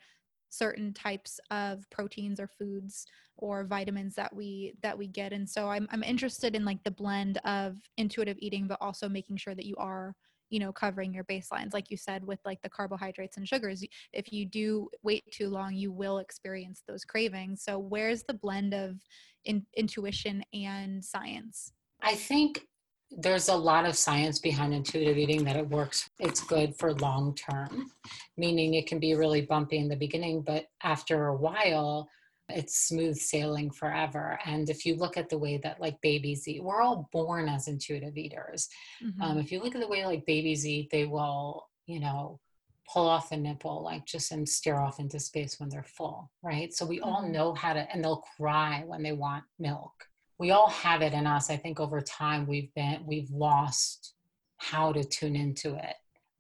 [0.48, 3.06] certain types of proteins or foods
[3.36, 6.90] or vitamins that we that we get and so I'm I'm interested in like the
[6.90, 10.14] blend of intuitive eating but also making sure that you are
[10.50, 14.32] you know covering your baselines like you said with like the carbohydrates and sugars if
[14.32, 17.62] you do wait too long you will experience those cravings.
[17.62, 18.96] So where's the blend of
[19.44, 21.72] in, intuition and science?
[22.02, 22.62] I think
[23.10, 27.32] there's a lot of science behind intuitive eating that it works it's good for long
[27.36, 27.88] term
[28.36, 32.08] meaning it can be really bumpy in the beginning but after a while
[32.48, 36.62] it's smooth sailing forever and if you look at the way that like babies eat
[36.62, 38.68] we're all born as intuitive eaters.
[39.04, 39.22] Mm-hmm.
[39.22, 42.40] um, if you look at the way like babies eat they will you know
[42.88, 46.72] pull off the nipple like just and stare off into space when they're full right?
[46.72, 47.08] So we mm-hmm.
[47.08, 49.92] all know how to and they'll cry when they want milk.
[50.38, 51.48] We all have it in us.
[51.50, 54.14] I think over time we've been we've lost
[54.58, 55.96] how to tune into it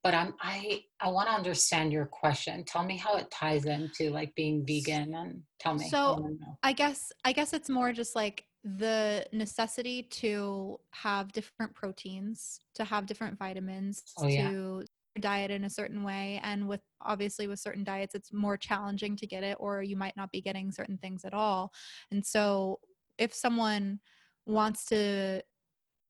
[0.06, 2.62] but i'm i i want to understand your question.
[2.64, 6.28] Tell me how it ties into like being vegan and tell me so
[6.62, 12.60] I, I guess i guess it's more just like the necessity to have different proteins
[12.76, 14.48] to have different vitamins oh, yeah.
[14.48, 14.84] to
[15.18, 19.26] diet in a certain way and with obviously with certain diets it's more challenging to
[19.26, 21.72] get it or you might not be getting certain things at all.
[22.12, 22.78] And so
[23.18, 23.98] if someone
[24.46, 25.42] wants to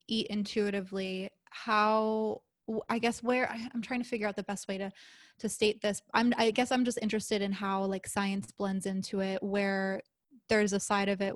[0.07, 2.41] eat intuitively how
[2.89, 4.91] i guess where i'm trying to figure out the best way to
[5.39, 9.19] to state this i'm i guess i'm just interested in how like science blends into
[9.19, 10.01] it where
[10.49, 11.35] there's a side of it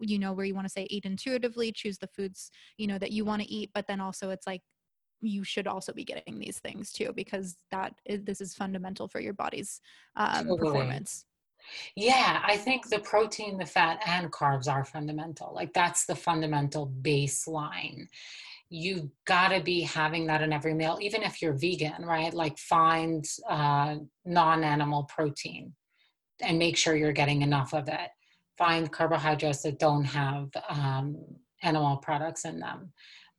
[0.00, 3.12] you know where you want to say eat intuitively choose the foods you know that
[3.12, 4.62] you want to eat but then also it's like
[5.20, 9.20] you should also be getting these things too because that is, this is fundamental for
[9.20, 9.80] your body's
[10.16, 10.58] um, totally.
[10.58, 11.26] performance
[11.96, 15.52] yeah, I think the protein, the fat, and carbs are fundamental.
[15.54, 18.08] Like that's the fundamental baseline.
[18.74, 22.32] You got to be having that in every meal, even if you're vegan, right?
[22.32, 25.74] Like find uh, non animal protein
[26.40, 28.10] and make sure you're getting enough of it.
[28.56, 31.16] Find carbohydrates that don't have um,
[31.62, 32.92] animal products in them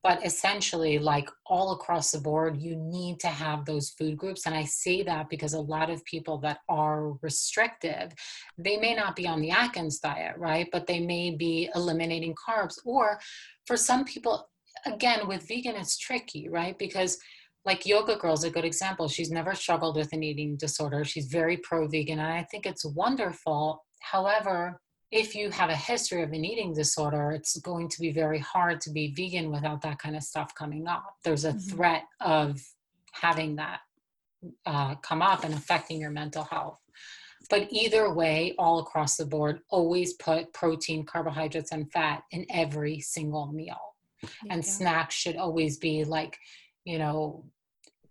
[0.03, 4.53] but essentially like all across the board you need to have those food groups and
[4.53, 8.11] i say that because a lot of people that are restrictive
[8.57, 12.77] they may not be on the atkins diet right but they may be eliminating carbs
[12.85, 13.19] or
[13.65, 14.49] for some people
[14.85, 17.17] again with vegan it's tricky right because
[17.65, 21.27] like yoga girl is a good example she's never struggled with an eating disorder she's
[21.27, 24.79] very pro vegan and i think it's wonderful however
[25.13, 28.81] if you have a history of an eating disorder, it's going to be very hard
[28.81, 31.05] to be vegan without that kind of stuff coming up.
[31.23, 31.75] There's a mm-hmm.
[31.75, 32.59] threat of
[33.11, 33.81] having that
[34.65, 36.79] uh, come up and affecting your mental health.
[37.51, 42.99] But either way, all across the board, always put protein, carbohydrates, and fat in every
[42.99, 43.92] single meal.
[44.49, 46.37] And snacks should always be like,
[46.85, 47.45] you know,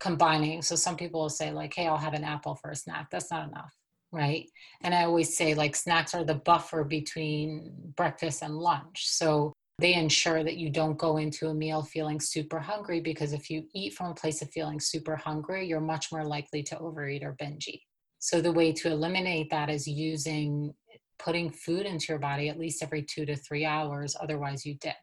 [0.01, 0.63] combining.
[0.63, 3.09] So some people will say, like, hey, I'll have an apple for a snack.
[3.11, 3.73] That's not enough
[4.13, 4.49] right?
[4.83, 9.09] And I always say like snacks are the buffer between breakfast and lunch.
[9.09, 13.49] So they ensure that you don't go into a meal feeling super hungry because if
[13.51, 17.25] you eat from a place of feeling super hungry, you're much more likely to overeat
[17.25, 17.83] or binge eat.
[18.19, 20.73] So the way to eliminate that is using
[21.19, 24.95] putting food into your body at least every two to three hours otherwise you dip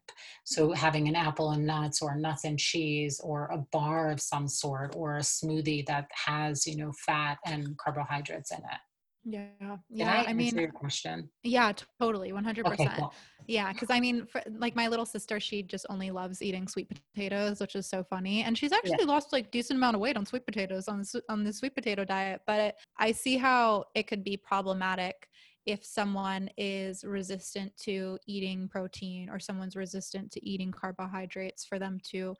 [0.43, 4.48] so having an apple and nuts or nuts and cheese or a bar of some
[4.48, 8.80] sort or a smoothie that has you know fat and carbohydrates in it
[9.26, 9.78] yeah.
[9.89, 10.24] Yeah.
[10.26, 11.30] I, I mean, your question.
[11.43, 12.32] Yeah, totally.
[12.32, 12.65] 100%.
[12.65, 13.13] Okay, cool.
[13.48, 13.72] Yeah.
[13.74, 17.60] Cause I mean, for, like my little sister, she just only loves eating sweet potatoes,
[17.60, 18.43] which is so funny.
[18.43, 19.06] And she's actually yeah.
[19.06, 22.06] lost like decent amount of weight on sweet potatoes on the, on the sweet potato
[22.06, 22.41] diet.
[22.48, 25.28] But it, I see how it could be problematic
[25.69, 31.99] if someone is resistant to eating protein or someone's resistant to eating carbohydrates for them
[32.03, 32.36] to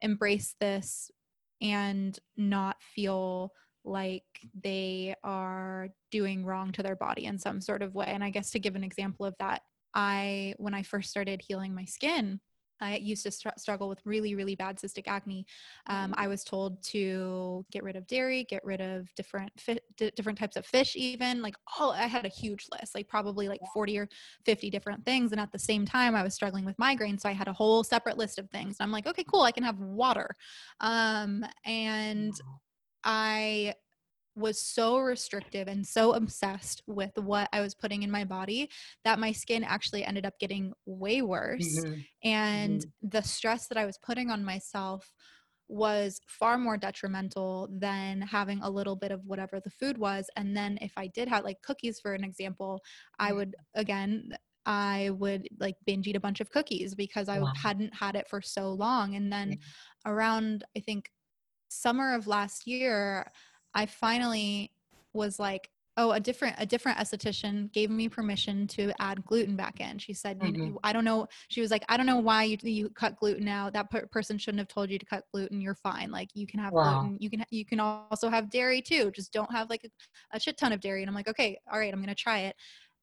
[0.00, 1.08] embrace this
[1.60, 3.52] and not feel
[3.84, 4.24] like
[4.64, 8.06] they are doing wrong to their body in some sort of way.
[8.08, 9.62] And I guess to give an example of that,
[9.94, 12.40] I, when I first started healing my skin,
[12.82, 15.46] I used to str- struggle with really, really bad cystic acne.
[15.86, 20.12] Um, I was told to get rid of dairy, get rid of different fi- d-
[20.16, 21.92] different types of fish, even like all.
[21.92, 24.08] I had a huge list, like probably like forty or
[24.44, 25.32] fifty different things.
[25.32, 27.84] And at the same time, I was struggling with migraine, so I had a whole
[27.84, 28.76] separate list of things.
[28.78, 30.34] And I'm like, okay, cool, I can have water.
[30.80, 32.32] Um, and
[33.04, 33.74] I
[34.34, 38.70] was so restrictive and so obsessed with what I was putting in my body
[39.04, 41.78] that my skin actually ended up getting way worse.
[41.78, 42.00] Mm-hmm.
[42.24, 43.08] And mm-hmm.
[43.08, 45.12] the stress that I was putting on myself
[45.68, 50.28] was far more detrimental than having a little bit of whatever the food was.
[50.36, 52.80] And then if I did have like cookies, for an example,
[53.18, 53.36] I Mm.
[53.36, 57.52] would again, I would like binge eat a bunch of cookies because I Wow.
[57.56, 59.14] hadn't had it for so long.
[59.16, 59.58] And then
[60.06, 61.10] around, I think,
[61.68, 63.32] summer of last year,
[63.74, 64.72] I finally
[65.14, 69.78] was like, oh, a different a different esthetician gave me permission to add gluten back
[69.80, 69.98] in.
[69.98, 70.66] She said, you, Mhm.
[70.66, 71.26] you I don't know.
[71.48, 73.74] She was like, I don't know why you you cut gluten out.
[73.74, 75.60] That per- person shouldn't have told you to cut gluten.
[75.60, 76.10] You're fine.
[76.10, 77.00] Like you can have Wow.
[77.00, 77.18] gluten.
[77.20, 79.10] You can you can also have dairy too.
[79.10, 79.90] Just don't have like a,
[80.36, 81.02] a shit ton of dairy.
[81.02, 82.56] And I'm like, okay, all right, I'm gonna try it.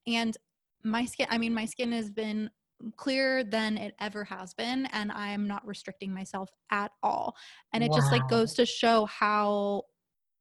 [0.08, 0.36] And
[0.84, 2.50] my skin, I mean, my skin has been
[2.96, 7.36] clearer than it ever has been and i am not restricting myself at all
[7.74, 9.84] and it just like goes to show how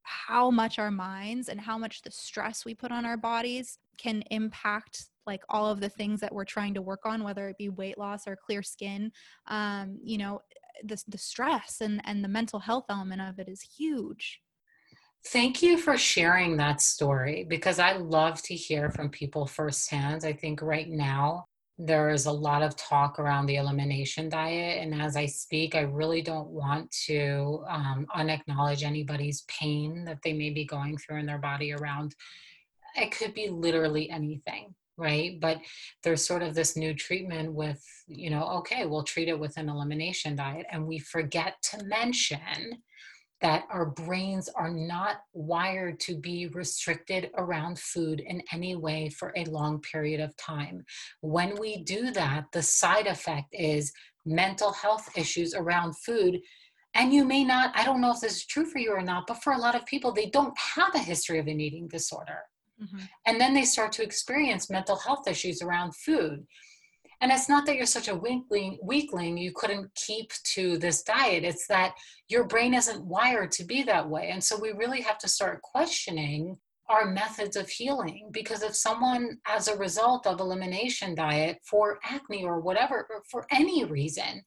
[0.08, 4.22] how much our minds and how much the stress we put on our bodies can
[4.30, 7.68] impact like all of the things that we're trying to work on whether it be
[7.68, 9.12] weight loss or clear skin
[9.48, 10.40] um you know
[10.84, 14.40] the, the stress and and the mental health element of it is huge
[15.26, 20.24] Thank you for sharing that story because I love to hear from people firsthand.
[20.24, 21.46] I think right now
[21.78, 24.82] there is a lot of talk around the elimination diet.
[24.82, 30.32] And as I speak, I really don't want to um, unacknowledge anybody's pain that they
[30.32, 32.16] may be going through in their body around.
[32.96, 34.74] It could be literally anything.
[34.96, 35.38] Right.
[35.40, 35.60] But
[36.02, 39.68] there's sort of this new treatment with, you know, okay, we'll treat it with an
[39.68, 40.66] elimination diet.
[40.72, 42.82] And we forget to mention
[43.40, 49.32] that our brains are not wired to be restricted around food in any way for
[49.36, 50.84] a long period of time.
[51.20, 53.92] When we do that, the side effect is
[54.26, 56.40] mental health issues around food.
[56.94, 59.26] And you may not, I don't know if this is true for you or not,
[59.28, 62.40] but for a lot of people, they don't have a history of an eating disorder.
[62.82, 63.04] mm-hmm.
[63.26, 66.44] And then they start to experience mental health issues around food.
[67.20, 71.44] And it's not that you're such a weakling, weakling, you couldn't keep to this diet.
[71.44, 71.94] It's that
[72.28, 74.30] your brain isn't wired to be that way.
[74.30, 76.58] And so we really have to start questioning
[76.88, 82.44] our methods of healing because if someone as a result of elimination diet for acne
[82.44, 84.42] or whatever or for any reason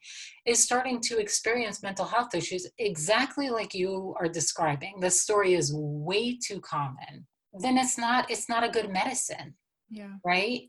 [0.45, 5.71] is starting to experience mental health issues exactly like you are describing this story is
[5.75, 7.27] way too common
[7.59, 9.53] then it's not it's not a good medicine
[9.89, 10.61] yeah right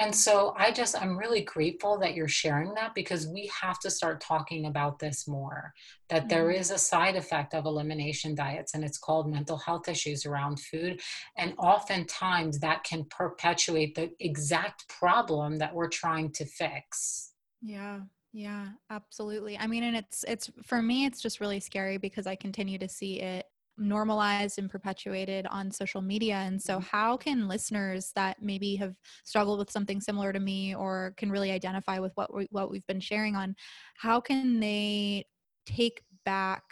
[0.00, 3.90] and so I just, I'm really grateful that you're sharing that because we have to
[3.90, 5.72] start talking about this more.
[6.08, 6.54] That there Mhm.
[6.60, 11.00] is a side effect of elimination diets, and it's called mental health issues around food.
[11.36, 17.32] And oftentimes that can perpetuate the exact problem that we're trying to fix.
[17.62, 18.00] Yeah.
[18.32, 19.58] Yeah, absolutely.
[19.58, 22.88] I mean, and it's it's for me it's just really scary because I continue to
[22.88, 23.46] see it
[23.78, 26.36] normalized and perpetuated on social media.
[26.36, 26.86] And so mm-hmm.
[26.90, 28.94] how can listeners that maybe have
[29.24, 32.86] struggled with something similar to me or can really identify with what we, what we've
[32.86, 33.54] been sharing on,
[33.96, 35.24] how can they
[35.66, 36.62] take back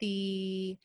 [0.00, 0.76] the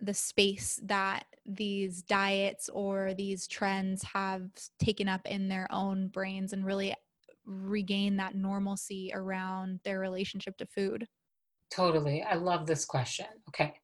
[0.00, 4.42] the space that these diets or these trends have
[4.78, 6.94] taken up in their own brains and really
[7.46, 11.06] regain that normalcy around their relationship to food?
[11.70, 12.22] Totally.
[12.22, 13.26] I love this question.
[13.48, 13.74] Okay.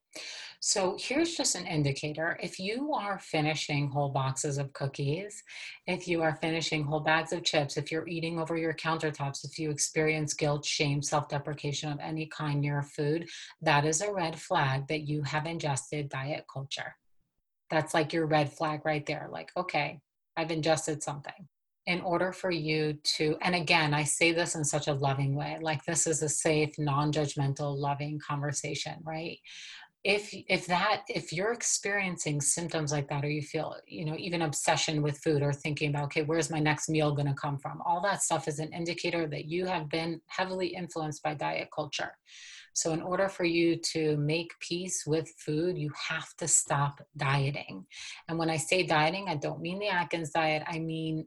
[0.59, 2.37] So here's just an indicator.
[2.41, 5.43] If you are finishing whole boxes of cookies,
[5.87, 9.59] if you are finishing whole bags of chips, if you're eating over your countertops, if
[9.59, 13.27] you experience guilt, shame, self deprecation of any kind near food,
[13.61, 16.95] that is a red flag that you have ingested diet culture.
[17.69, 19.27] That's like your red flag right there.
[19.29, 19.99] Like, okay,
[20.37, 21.49] I've ingested something.
[21.85, 25.57] In order for you to, and again, I say this in such a loving way,
[25.61, 29.37] like this is a safe, non judgmental, loving conversation, right?
[30.03, 34.41] if if that if you're experiencing symptoms like that or you feel you know even
[34.41, 37.81] obsession with food or thinking about okay where's my next meal going to come from?
[37.85, 42.11] All that stuff is an indicator that you have been heavily influenced by diet culture.
[42.73, 47.85] So in order for you to make peace with food you have to stop dieting.
[48.27, 51.25] And when i say dieting i don't mean the atkins diet i mean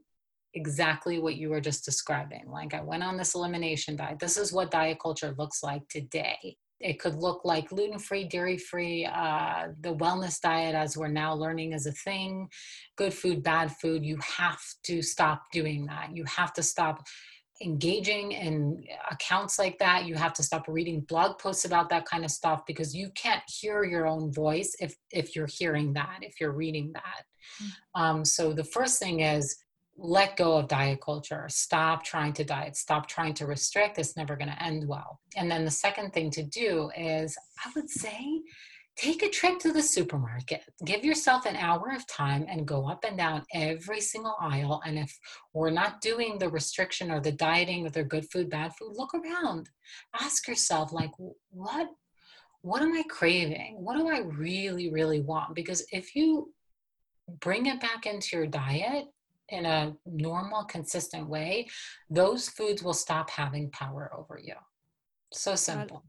[0.57, 4.51] exactly what you were just describing like i went on this elimination diet this is
[4.51, 9.69] what diet culture looks like today it could look like gluten free, dairy free, uh,
[9.81, 12.47] the wellness diet, as we're now learning, is a thing.
[12.95, 14.05] Good food, bad food.
[14.05, 16.09] You have to stop doing that.
[16.13, 17.03] You have to stop
[17.63, 20.05] engaging in accounts like that.
[20.05, 23.41] You have to stop reading blog posts about that kind of stuff because you can't
[23.47, 27.23] hear your own voice if if you're hearing that, if you're reading that.
[27.63, 28.01] Mm-hmm.
[28.01, 29.57] Um, so the first thing is
[29.97, 31.45] let go of diet culture.
[31.49, 32.75] Stop trying to diet.
[32.75, 33.97] Stop trying to restrict.
[33.97, 35.19] It's never going to end well.
[35.35, 37.35] And then the second thing to do is,
[37.65, 38.41] I would say,
[38.95, 40.61] take a trip to the supermarket.
[40.85, 44.81] Give yourself an hour of time and go up and down every single aisle.
[44.85, 45.17] And if
[45.53, 49.13] we're not doing the restriction or the dieting or the good food, bad food, look
[49.15, 49.69] around.
[50.19, 51.11] Ask yourself, like,
[51.49, 51.87] what
[52.61, 53.77] what am I craving?
[53.79, 55.55] What do I really, really want?
[55.55, 56.53] Because if you
[57.39, 59.05] bring it back into your diet
[59.49, 61.67] in a normal, consistent way,
[62.09, 64.55] those foods will stop having power over you.
[65.33, 66.03] So simple.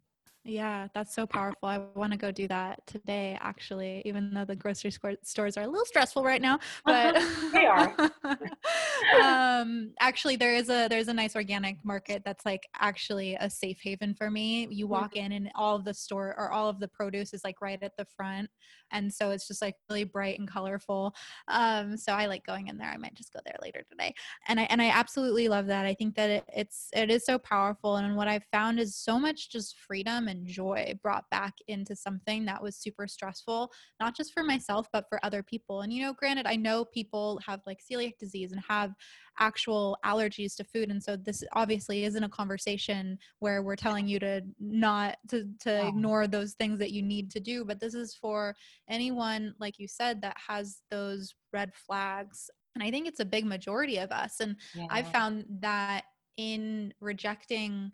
[0.49, 1.69] Yeah, that's so powerful.
[1.69, 4.91] I want to go do that today, actually, even though the grocery
[5.23, 6.59] stores are a little stressful right now.
[6.87, 7.51] But uh-huh.
[7.53, 9.21] they are.
[9.61, 13.79] um, actually, there is a there's a nice organic market that's like actually a safe
[13.83, 14.67] haven for me.
[14.71, 15.27] You walk mm-hmm.
[15.27, 17.93] in, and all of the store or all of the produce is like right at
[17.99, 18.49] the front,
[18.91, 21.15] and so it's just like really bright and colorful.
[21.49, 22.91] Um, so I like going in there.
[22.91, 24.15] I might just go there later today,
[24.49, 25.85] and I and I absolutely love that.
[25.85, 29.19] I think that it, it's it is so powerful, and what I've found is so
[29.19, 33.70] much just freedom and joy brought back into something that was super stressful,
[34.01, 35.82] not just for myself, but for other people.
[35.82, 38.93] And, you know, granted, I know people have like celiac disease and have
[39.41, 40.91] actual allergies to food.
[40.91, 45.86] And so this obviously isn't a conversation where we're telling you to not to, to
[45.86, 47.64] ignore those things that you need to do.
[47.64, 48.55] But this is for
[48.89, 52.51] anyone, like you said, that has those red flags.
[52.74, 54.41] And I think it's a big majority of us.
[54.41, 54.86] And yeah.
[54.91, 56.05] I've found that
[56.36, 57.93] in rejecting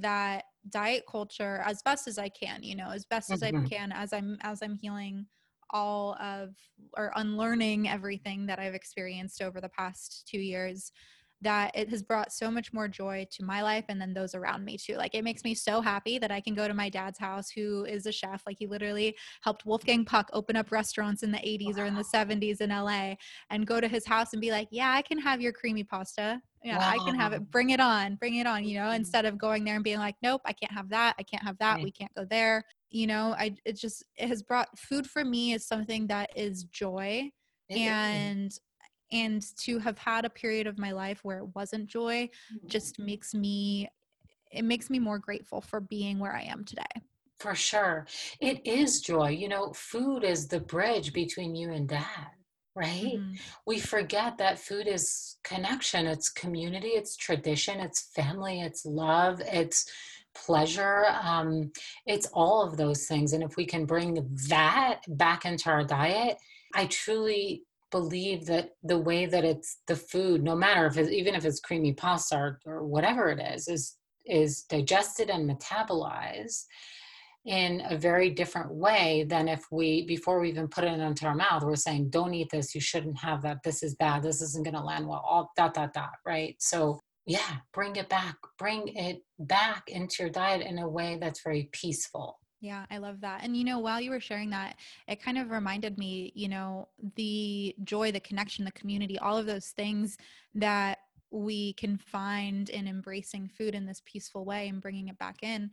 [0.00, 3.64] that diet culture as best as I can, you know, as best as mm-hmm.
[3.64, 5.26] I can as I'm as I'm healing
[5.70, 6.54] all of
[6.96, 10.92] or unlearning everything that I've experienced over the past 2 years
[11.46, 14.64] that it has brought so much more joy to my life and then those around
[14.64, 14.96] me too.
[14.96, 17.84] Like it makes me so happy that I can go to my dad's house who
[17.84, 18.42] is a chef.
[18.44, 21.84] Like he literally helped Wolfgang Puck open up restaurants in the 80s wow.
[21.84, 23.14] or in the 70s in LA
[23.50, 26.42] and go to his house and be like, "Yeah, I can have your creamy pasta.
[26.64, 26.90] Yeah, wow.
[26.90, 27.48] I can have it.
[27.48, 28.16] Bring it on.
[28.16, 28.96] Bring it on, you know, mm-hmm.
[28.96, 31.14] instead of going there and being like, "Nope, I can't have that.
[31.16, 31.76] I can't have that.
[31.76, 31.84] Right.
[31.84, 35.52] We can't go there." You know, I it just it has brought food for me
[35.52, 37.30] is something that is joy
[37.70, 38.52] and
[39.12, 42.28] and to have had a period of my life where it wasn't joy
[42.66, 43.06] just mm-hmm.
[43.06, 43.88] makes me
[44.52, 46.82] it makes me more grateful for being where I am today.
[47.38, 48.06] For sure.
[48.40, 49.30] It is joy.
[49.30, 52.28] You know, food is the bridge between you and dad,
[52.74, 53.16] right?
[53.16, 53.32] Mm-hmm.
[53.66, 59.84] We forget that food is connection, it's community, it's tradition, it's family, it's love, it's
[60.34, 61.06] pleasure.
[61.22, 61.72] Um,
[62.06, 63.32] it's all of those things.
[63.32, 66.38] And if we can bring that back into our diet,
[66.74, 71.34] I truly believe that the way that it's the food, no matter if it's even
[71.34, 76.64] if it's creamy pasta or, or whatever it is, is is digested and metabolized
[77.44, 81.34] in a very different way than if we before we even put it into our
[81.34, 82.74] mouth we're saying don't eat this.
[82.74, 83.58] You shouldn't have that.
[83.64, 84.22] This is bad.
[84.22, 85.24] This isn't going to land well.
[85.24, 86.56] All dot dot dot right?
[86.58, 88.36] So yeah bring it back.
[88.58, 93.20] Bring it back into your diet in a way that's very peaceful yeah, I love
[93.20, 93.40] that.
[93.42, 94.76] And you know, while you were sharing that,
[95.08, 99.46] it kind of reminded me, you know, the joy, the connection, the community, all of
[99.46, 100.16] those things
[100.54, 100.98] that
[101.30, 105.70] we can find in embracing food in this peaceful way and bringing it back in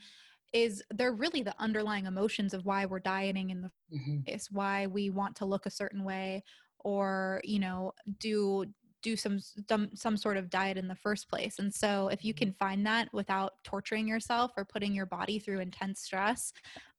[0.51, 4.17] is they're really the underlying emotions of why we're dieting in the mm-hmm.
[4.27, 6.43] is why we want to look a certain way
[6.79, 8.65] or you know do
[9.03, 9.39] do some,
[9.69, 11.59] some some sort of diet in the first place.
[11.59, 12.45] And so if you mm-hmm.
[12.45, 16.53] can find that without torturing yourself or putting your body through intense stress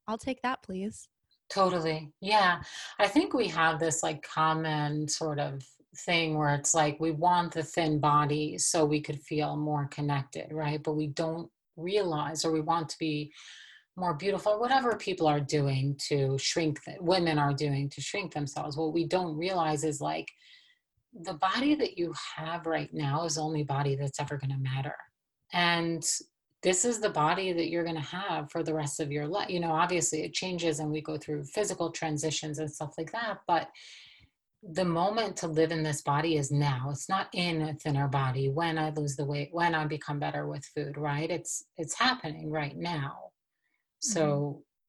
[0.08, 1.08] i'll take that please.
[1.50, 2.10] Totally.
[2.20, 2.62] Yeah.
[2.98, 5.62] I think we have this like common sort of
[5.98, 10.48] thing where it's like we want the thin body so we could feel more connected
[10.50, 10.82] right?
[10.82, 13.32] But we don't realize or we want to be
[13.96, 18.76] more beautiful whatever people are doing to shrink women are doing to shrink themselves.
[18.76, 20.32] What we don't realize is like
[21.22, 24.58] the body that you have right now is the only body that's ever going to
[24.58, 24.96] matter.
[25.52, 26.04] And
[26.62, 29.50] this is the body that you're going to have for the rest of your life.
[29.50, 33.40] You know, obviously it changes and we go through physical transitions and stuff like that.
[33.46, 33.68] But
[34.72, 36.88] the moment to live in this body is now.
[36.90, 40.46] It's not in a thinner body when I lose the weight, when I become better
[40.46, 41.30] with food, right?
[41.30, 43.30] It's it's happening right now.
[44.00, 44.24] So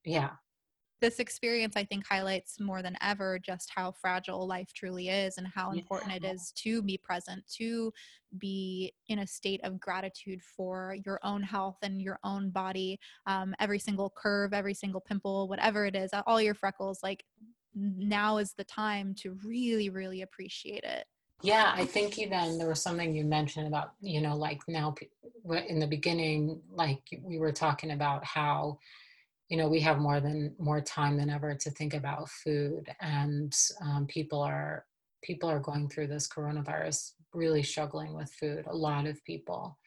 [0.08, 0.12] mm-hmm.
[0.12, 0.30] yeah,
[1.02, 5.48] this experience i think highlights more than ever just how fragile life truly is and
[5.48, 6.18] how important yeah.
[6.18, 7.92] it is to be present to
[8.38, 13.54] be in a state of gratitude for your own health and your own body um,
[13.60, 17.24] every single curve every single pimple whatever it is all your freckles like
[17.76, 21.06] now is the time to really really appreciate it
[21.42, 24.96] yeah i think even there was something you mentioned about you know like now
[25.68, 28.80] in the beginning like we were talking about how
[29.50, 33.56] you know we have more than more time than ever to think about food and
[33.82, 34.86] um, people are
[35.24, 39.78] people are going through this coronavirus really struggling with food a lot of people.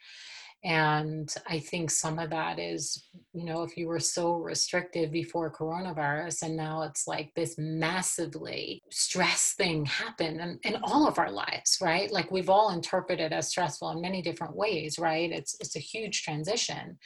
[0.65, 5.53] And i think some of that is you know if you were so restricted before
[5.53, 11.31] coronavirus and now it's like this massively stress thing happened in, in all of our
[11.31, 12.11] lives right?
[12.11, 15.31] Like we've all interpreted as stressful in many different ways right?
[15.31, 16.99] It's it's a huge transition.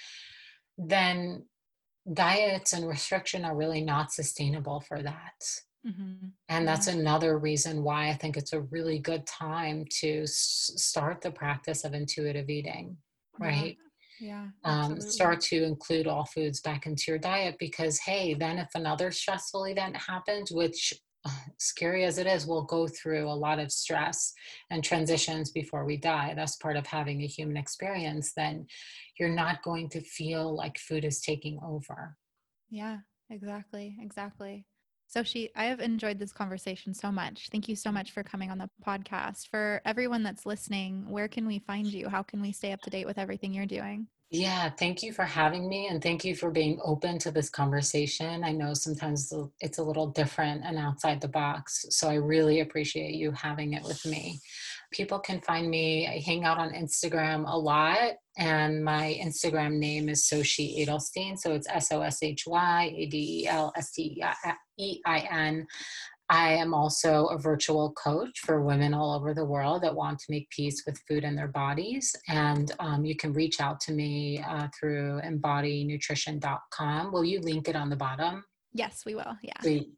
[0.78, 1.44] Then
[2.12, 5.44] diets and restriction are really not sustainable for that.
[5.86, 6.28] Mm-hmm.
[6.48, 6.94] And that's Yeah.
[6.94, 11.84] another reason why I think it's a really good time to s- start the practice
[11.84, 12.96] of intuitive eating,
[13.38, 13.76] right?
[14.20, 14.48] Yeah.
[14.64, 19.10] Um, start to include all foods back into your diet because, hey, then if another
[19.10, 20.94] stressful event happens, which
[21.58, 24.32] scary as it is, we'll go through a lot of stress
[24.70, 26.34] and transitions before we die.
[26.34, 28.32] That's part of having a human experience.
[28.34, 28.66] Then
[29.18, 32.16] you're not going to feel like food is taking over.
[32.70, 32.98] Yeah,
[33.30, 33.96] exactly.
[34.00, 34.66] Exactly.
[35.14, 37.48] Soshy I have enjoyed this conversation so much.
[37.50, 39.48] Thank you so much for coming on the podcast.
[39.48, 42.08] For everyone that's listening, where can we find you?
[42.08, 44.06] How can we stay up to date with everything you're doing?
[44.30, 48.42] Yeah, thank you for having me and thank you for being open to this conversation.
[48.42, 53.14] I know sometimes it's a little different and outside the box, so I really appreciate
[53.14, 54.40] you having it with me.
[54.90, 60.08] People can find me, I hang out on Instagram a lot, and my Instagram name
[60.08, 61.38] is Soshy Adelstein.
[61.38, 64.22] So it's S O S H Y A D E L S T
[64.78, 65.66] E I N.
[66.28, 70.24] I am also a virtual coach for women all over the world that want to
[70.30, 72.16] make peace with food and their bodies.
[72.26, 77.12] And um, you can reach out to me uh, through embodynutrition.com.
[77.12, 78.44] Will you link it on the bottom?
[78.72, 79.36] Yes, we will.
[79.42, 79.60] Yeah.
[79.60, 79.90] Sweet.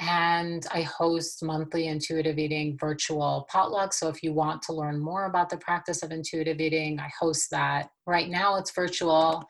[0.00, 3.94] And I host monthly intuitive eating virtual potlucks.
[3.94, 7.50] So if you want to learn more about the practice of intuitive eating, I host
[7.50, 7.90] that.
[8.06, 9.46] Right now it's virtual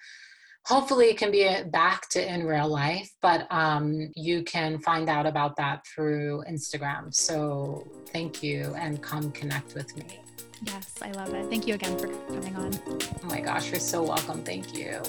[0.68, 5.24] hopefully it can be back to in real life but um, you can find out
[5.26, 10.20] about that through instagram so thank you and come connect with me
[10.64, 11.48] Yes, I love it.
[11.48, 12.72] Thank you again for coming on.
[12.88, 15.00] oh my gosh you're so welcome thank you